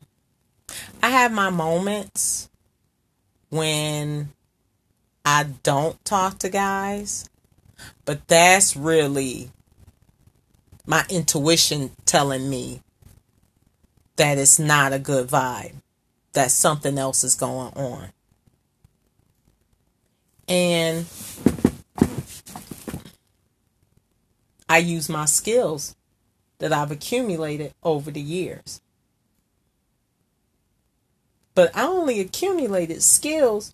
I 1.02 1.10
have 1.10 1.32
my 1.32 1.50
moments 1.50 2.50
when 3.50 4.34
I 5.26 5.46
don't 5.64 6.04
talk 6.04 6.40
to 6.40 6.50
guys, 6.50 7.30
but 8.06 8.28
that's 8.28 8.76
really 8.76 9.52
my 10.86 11.06
intuition 11.10 11.92
telling 12.06 12.50
me 12.50 12.83
that 14.16 14.38
it's 14.38 14.60
not 14.60 14.94
a 14.94 15.00
good 15.00 15.28
vibe, 15.28 15.76
that 16.34 16.52
something 16.52 16.98
else 16.98 17.24
is 17.24 17.36
going 17.36 17.74
on. 17.74 18.10
And 20.48 21.06
I 24.70 24.78
use 24.78 25.10
my 25.10 25.26
skills 25.26 25.96
that 26.60 26.74
I've 26.74 26.92
accumulated 26.92 27.74
over 27.84 28.12
the 28.12 28.22
years. 28.22 28.82
But 31.56 31.76
I 31.76 31.84
only 31.84 32.20
accumulated 32.20 33.04
skills 33.04 33.74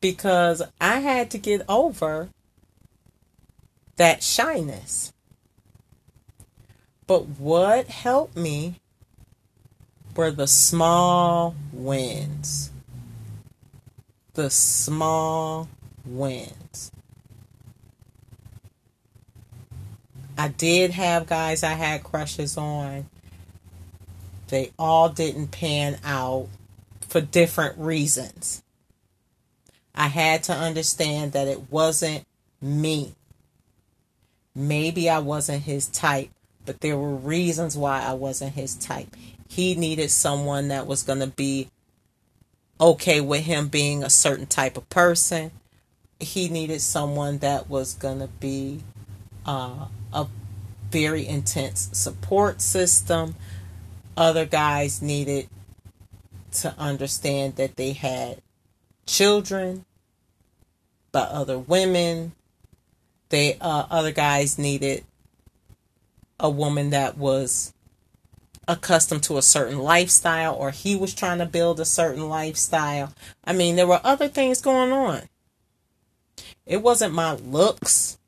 because 0.00 0.62
I 0.80 1.00
had 1.00 1.30
to 1.32 1.38
get 1.38 1.62
over 1.68 2.28
that 3.96 4.22
shyness. 4.22 5.12
But 7.06 7.26
what 7.26 7.88
helped 7.88 8.36
me 8.36 8.76
were 10.18 10.32
the 10.32 10.48
small 10.48 11.54
wins. 11.72 12.72
The 14.34 14.50
small 14.50 15.68
wins. 16.04 16.90
I 20.36 20.48
did 20.48 20.90
have 20.90 21.28
guys 21.28 21.62
I 21.62 21.74
had 21.74 22.02
crushes 22.02 22.56
on. 22.56 23.08
They 24.48 24.72
all 24.76 25.08
didn't 25.08 25.52
pan 25.52 25.98
out 26.02 26.48
for 27.00 27.20
different 27.20 27.78
reasons. 27.78 28.64
I 29.94 30.08
had 30.08 30.42
to 30.44 30.52
understand 30.52 31.30
that 31.30 31.46
it 31.46 31.70
wasn't 31.70 32.24
me. 32.60 33.14
Maybe 34.52 35.08
I 35.08 35.20
wasn't 35.20 35.62
his 35.62 35.86
type, 35.86 36.30
but 36.66 36.80
there 36.80 36.96
were 36.96 37.14
reasons 37.14 37.76
why 37.76 38.02
I 38.02 38.14
wasn't 38.14 38.54
his 38.54 38.74
type. 38.74 39.14
He 39.48 39.74
needed 39.74 40.10
someone 40.10 40.68
that 40.68 40.86
was 40.86 41.02
going 41.02 41.20
to 41.20 41.26
be 41.26 41.70
okay 42.80 43.20
with 43.20 43.44
him 43.44 43.68
being 43.68 44.04
a 44.04 44.10
certain 44.10 44.46
type 44.46 44.76
of 44.76 44.88
person. 44.88 45.50
He 46.20 46.48
needed 46.48 46.80
someone 46.80 47.38
that 47.38 47.68
was 47.68 47.94
going 47.94 48.20
to 48.20 48.28
be 48.28 48.82
uh, 49.46 49.86
a 50.12 50.26
very 50.90 51.26
intense 51.26 51.88
support 51.92 52.60
system. 52.60 53.34
Other 54.16 54.44
guys 54.44 55.00
needed 55.00 55.48
to 56.52 56.74
understand 56.78 57.56
that 57.56 57.76
they 57.76 57.92
had 57.92 58.42
children 59.06 59.84
by 61.10 61.20
other 61.20 61.58
women. 61.58 62.32
They 63.30 63.56
uh, 63.60 63.86
other 63.90 64.12
guys 64.12 64.58
needed 64.58 65.04
a 66.40 66.50
woman 66.50 66.90
that 66.90 67.16
was 67.16 67.72
accustomed 68.68 69.22
to 69.24 69.38
a 69.38 69.42
certain 69.42 69.78
lifestyle 69.78 70.54
or 70.54 70.70
he 70.70 70.94
was 70.94 71.14
trying 71.14 71.38
to 71.38 71.46
build 71.46 71.80
a 71.80 71.86
certain 71.86 72.28
lifestyle. 72.28 73.12
I 73.42 73.54
mean, 73.54 73.76
there 73.76 73.86
were 73.86 74.00
other 74.04 74.28
things 74.28 74.60
going 74.60 74.92
on. 74.92 75.22
It 76.66 76.82
wasn't 76.82 77.14
my 77.14 77.32
looks. 77.32 78.18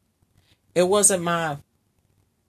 It 0.75 0.85
wasn't 0.85 1.23
my 1.23 1.59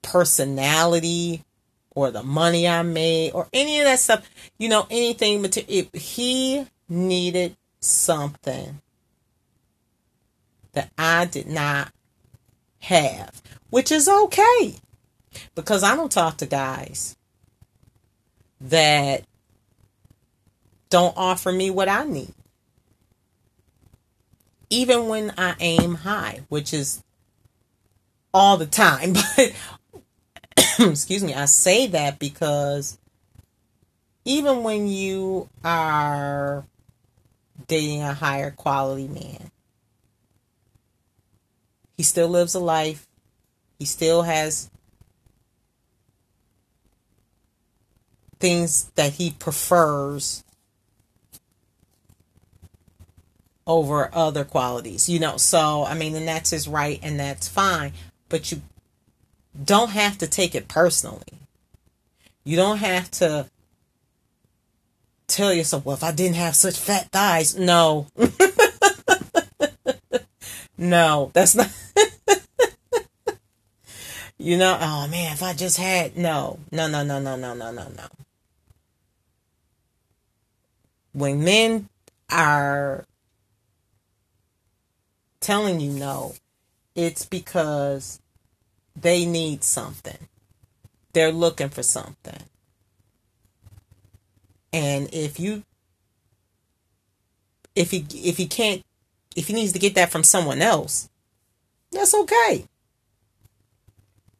personality 0.00 1.44
or 1.90 2.10
the 2.10 2.22
money 2.22 2.66
I 2.66 2.82
made 2.82 3.32
or 3.32 3.48
any 3.52 3.78
of 3.78 3.84
that 3.84 3.98
stuff. 3.98 4.28
You 4.58 4.70
know, 4.70 4.86
anything. 4.90 5.42
But 5.42 5.58
if 5.68 5.92
he 5.92 6.66
needed 6.88 7.56
something 7.78 8.80
that 10.72 10.90
I 10.96 11.26
did 11.26 11.46
not 11.46 11.92
have, 12.80 13.42
which 13.68 13.92
is 13.92 14.08
okay 14.08 14.76
because 15.54 15.82
I 15.82 15.94
don't 15.94 16.10
talk 16.10 16.38
to 16.38 16.46
guys 16.46 17.16
that 18.62 19.24
don't 20.90 21.14
offer 21.16 21.52
me 21.52 21.70
what 21.70 21.88
I 21.88 22.04
need. 22.04 22.32
Even 24.70 25.08
when 25.08 25.32
I 25.36 25.54
aim 25.60 25.96
high, 25.96 26.42
which 26.48 26.72
is 26.72 27.02
all 28.32 28.56
the 28.56 28.66
time, 28.66 29.12
but 29.36 29.52
excuse 30.78 31.22
me, 31.22 31.34
I 31.34 31.46
say 31.46 31.86
that 31.88 32.18
because 32.18 32.98
even 34.24 34.62
when 34.62 34.88
you 34.88 35.48
are 35.64 36.64
dating 37.66 38.02
a 38.02 38.14
higher 38.14 38.50
quality 38.50 39.08
man, 39.08 39.50
he 41.96 42.02
still 42.02 42.28
lives 42.28 42.54
a 42.54 42.60
life. 42.60 43.06
He 43.78 43.84
still 43.84 44.22
has 44.22 44.70
things 48.42 48.90
that 48.96 49.12
he 49.12 49.30
prefers 49.30 50.42
over 53.68 54.10
other 54.12 54.44
qualities, 54.44 55.08
you 55.08 55.20
know. 55.20 55.36
So, 55.36 55.84
I 55.84 55.94
mean, 55.94 56.16
and 56.16 56.26
that's 56.26 56.50
his 56.50 56.66
right 56.66 56.98
and 57.04 57.20
that's 57.20 57.46
fine, 57.46 57.92
but 58.28 58.50
you 58.50 58.60
don't 59.64 59.90
have 59.90 60.18
to 60.18 60.26
take 60.26 60.56
it 60.56 60.66
personally. 60.66 61.22
You 62.42 62.56
don't 62.56 62.78
have 62.78 63.12
to 63.12 63.48
tell 65.28 65.54
yourself, 65.54 65.84
well, 65.84 65.94
if 65.94 66.02
I 66.02 66.10
didn't 66.10 66.34
have 66.34 66.56
such 66.56 66.76
fat 66.76 67.12
thighs, 67.12 67.56
no. 67.56 68.08
no, 70.76 71.30
that's 71.32 71.54
not. 71.54 71.70
you 74.36 74.58
know, 74.58 74.76
oh 74.80 75.06
man, 75.06 75.32
if 75.32 75.44
I 75.44 75.52
just 75.52 75.76
had, 75.76 76.16
no, 76.16 76.58
no, 76.72 76.88
no, 76.88 77.04
no, 77.04 77.20
no, 77.20 77.36
no, 77.36 77.54
no, 77.54 77.70
no, 77.70 77.86
when 81.12 81.44
men 81.44 81.88
are 82.30 83.04
telling 85.40 85.80
you 85.80 85.92
no, 85.92 86.34
it's 86.94 87.24
because 87.24 88.20
they 88.96 89.26
need 89.26 89.64
something. 89.64 90.28
They're 91.12 91.32
looking 91.32 91.68
for 91.68 91.82
something. 91.82 92.44
And 94.72 95.12
if 95.12 95.38
you 95.38 95.64
if 97.74 97.90
he 97.90 98.06
if 98.14 98.36
he 98.38 98.46
can't 98.46 98.82
if 99.36 99.48
he 99.48 99.54
needs 99.54 99.72
to 99.72 99.78
get 99.78 99.94
that 99.94 100.10
from 100.10 100.24
someone 100.24 100.62
else, 100.62 101.08
that's 101.90 102.14
okay. 102.14 102.66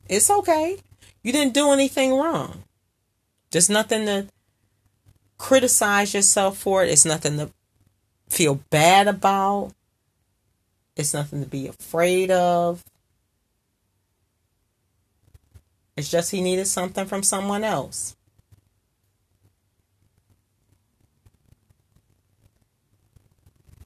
It's 0.09 0.31
okay. 0.31 0.79
You 1.23 1.33
didn't 1.33 1.55
do 1.55 1.71
anything 1.71 2.15
wrong. 2.15 2.65
Just 3.51 3.71
nothing 3.71 4.07
to 4.07 4.27
criticize 5.43 6.15
yourself 6.15 6.57
for 6.57 6.85
it. 6.85 6.89
It's 6.89 7.05
nothing 7.05 7.37
to 7.39 7.51
feel 8.29 8.61
bad 8.71 9.09
about. 9.09 9.73
It's 10.95 11.13
nothing 11.13 11.43
to 11.43 11.49
be 11.49 11.67
afraid 11.67 12.31
of. 12.31 12.85
It's 15.97 16.09
just 16.09 16.31
he 16.31 16.41
needed 16.41 16.69
something 16.69 17.07
from 17.07 17.25
someone 17.25 17.65
else. 17.65 18.15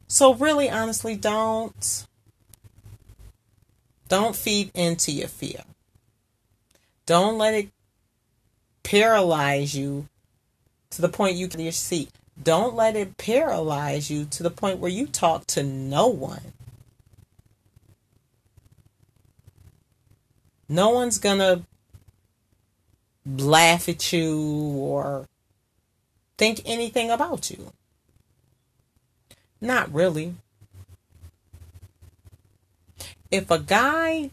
So 0.09 0.35
really 0.35 0.69
honestly 0.69 1.17
don't 1.17 2.07
don't 4.09 4.37
feed 4.37 4.71
into 4.75 5.11
your 5.11 5.29
fear. 5.29 5.63
Don't 7.07 7.39
let 7.39 7.55
it 7.55 7.71
paralyze 8.83 9.75
you 9.75 10.11
to 10.97 11.03
the 11.03 11.09
point 11.11 11.37
you 11.37 11.47
can 11.47 11.61
your 11.61 11.73
seat. 11.73 12.11
Don't 12.43 12.75
let 12.75 12.97
it 12.97 13.19
paralyze 13.19 14.11
you 14.11 14.25
to 14.25 14.43
the 14.43 14.51
point 14.51 14.79
where 14.79 14.91
you 14.91 15.07
talk 15.07 15.47
to 15.49 15.63
no 15.63 16.07
one. 16.09 16.53
No 20.69 20.89
one's 20.89 21.19
going 21.19 21.39
to 21.39 21.63
laugh 23.27 23.89
at 23.89 24.13
you 24.13 24.39
or 24.79 25.29
think 26.39 26.63
anything 26.65 27.11
about 27.11 27.51
you. 27.51 27.73
Not 29.61 29.93
really. 29.93 30.35
If 33.31 33.51
a 33.51 33.59
guy 33.59 34.31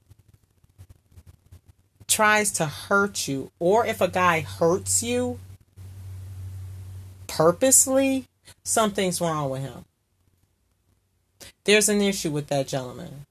tries 2.07 2.51
to 2.51 2.68
hurt 2.68 3.28
you, 3.28 3.51
or 3.59 3.86
if 3.86 3.99
a 3.99 4.07
guy 4.07 4.41
hurts 4.41 5.03
you 5.03 5.39
purposely, 7.36 8.25
something's 8.63 9.19
wrong 9.19 9.49
with 9.49 9.61
him. 9.61 9.86
There's 11.63 11.89
an 11.89 12.01
issue 12.01 12.29
with 12.29 12.47
that 12.47 12.67
gentleman. 12.67 13.25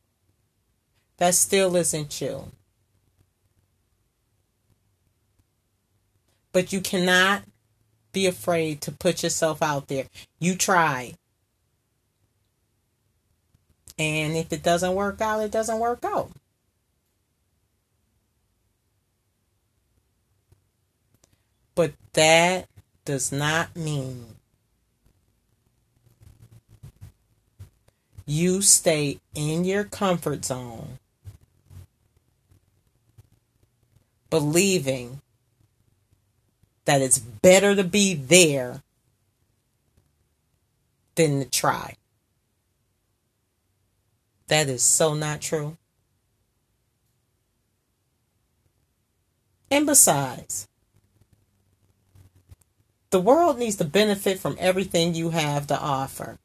That 1.18 1.34
still 1.34 1.76
isn't 1.76 2.20
you. 2.20 2.50
But 6.50 6.72
you 6.72 6.80
cannot 6.80 7.44
be 8.12 8.26
afraid 8.26 8.80
to 8.82 8.92
put 8.92 9.22
yourself 9.22 9.62
out 9.62 9.86
there. 9.86 10.06
You 10.40 10.56
try. 10.56 11.14
And 13.98 14.36
if 14.36 14.52
it 14.52 14.64
doesn't 14.64 14.94
work 14.94 15.20
out, 15.20 15.42
it 15.42 15.52
doesn't 15.52 15.78
work 15.78 16.04
out. 16.04 16.30
But 21.74 21.92
that 22.14 22.66
does 23.04 23.32
not 23.32 23.74
mean 23.74 24.36
you 28.26 28.62
stay 28.62 29.18
in 29.34 29.64
your 29.64 29.84
comfort 29.84 30.44
zone 30.44 30.98
believing 34.30 35.20
that 36.84 37.02
it's 37.02 37.18
better 37.18 37.74
to 37.74 37.84
be 37.84 38.14
there 38.14 38.82
than 41.14 41.40
to 41.40 41.50
try. 41.50 41.96
That 44.46 44.68
is 44.68 44.82
so 44.82 45.14
not 45.14 45.40
true. 45.40 45.76
And 49.70 49.86
besides, 49.86 50.68
the 53.12 53.20
world 53.20 53.58
needs 53.58 53.76
to 53.76 53.84
benefit 53.84 54.40
from 54.40 54.56
everything 54.58 55.14
you 55.14 55.30
have 55.30 55.66
to 55.68 55.78
offer. 55.78 56.38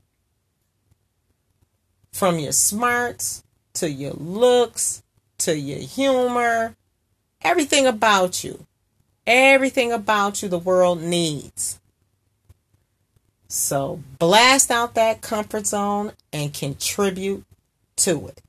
From 2.11 2.37
your 2.39 2.51
smarts 2.51 3.43
to 3.75 3.89
your 3.89 4.13
looks 4.13 5.01
to 5.39 5.57
your 5.57 5.79
humor, 5.79 6.75
everything 7.41 7.87
about 7.87 8.43
you. 8.43 8.65
Everything 9.25 9.91
about 9.91 10.41
you 10.41 10.49
the 10.49 10.59
world 10.59 11.01
needs. 11.01 11.79
So 13.47 14.01
blast 14.19 14.69
out 14.69 14.95
that 14.95 15.21
comfort 15.21 15.67
zone 15.67 16.11
and 16.33 16.53
contribute 16.53 17.45
to 17.97 18.27
it. 18.27 18.41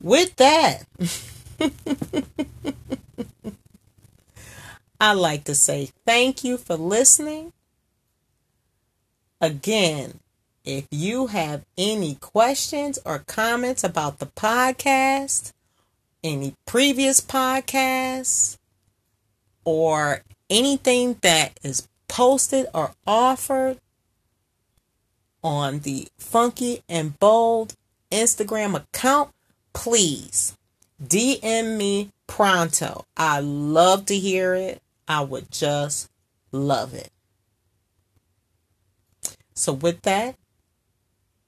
With 0.00 0.36
that, 0.36 0.84
I'd 5.02 5.14
like 5.14 5.42
to 5.44 5.56
say 5.56 5.88
thank 6.06 6.44
you 6.44 6.56
for 6.56 6.76
listening. 6.76 7.52
Again, 9.40 10.20
if 10.64 10.86
you 10.92 11.26
have 11.26 11.64
any 11.76 12.14
questions 12.14 13.00
or 13.04 13.18
comments 13.18 13.82
about 13.82 14.20
the 14.20 14.26
podcast, 14.26 15.50
any 16.22 16.54
previous 16.66 17.20
podcasts, 17.20 18.58
or 19.64 20.22
anything 20.48 21.16
that 21.22 21.58
is 21.64 21.88
posted 22.06 22.66
or 22.72 22.92
offered 23.04 23.78
on 25.42 25.80
the 25.80 26.06
Funky 26.16 26.84
and 26.88 27.18
Bold 27.18 27.74
Instagram 28.12 28.76
account, 28.76 29.32
please 29.72 30.56
DM 31.04 31.76
me 31.76 32.10
pronto. 32.28 33.04
I 33.16 33.40
love 33.40 34.06
to 34.06 34.16
hear 34.16 34.54
it. 34.54 34.81
I 35.08 35.22
would 35.22 35.50
just 35.50 36.08
love 36.52 36.94
it. 36.94 37.10
So, 39.54 39.72
with 39.72 40.02
that, 40.02 40.36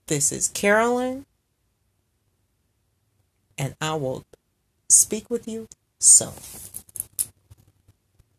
this 0.07 0.32
is 0.32 0.48
Carolyn, 0.48 1.24
and 3.57 3.74
I 3.80 3.94
will 3.94 4.24
speak 4.88 5.30
with 5.30 5.48
you 5.48 5.66
soon. 5.98 6.32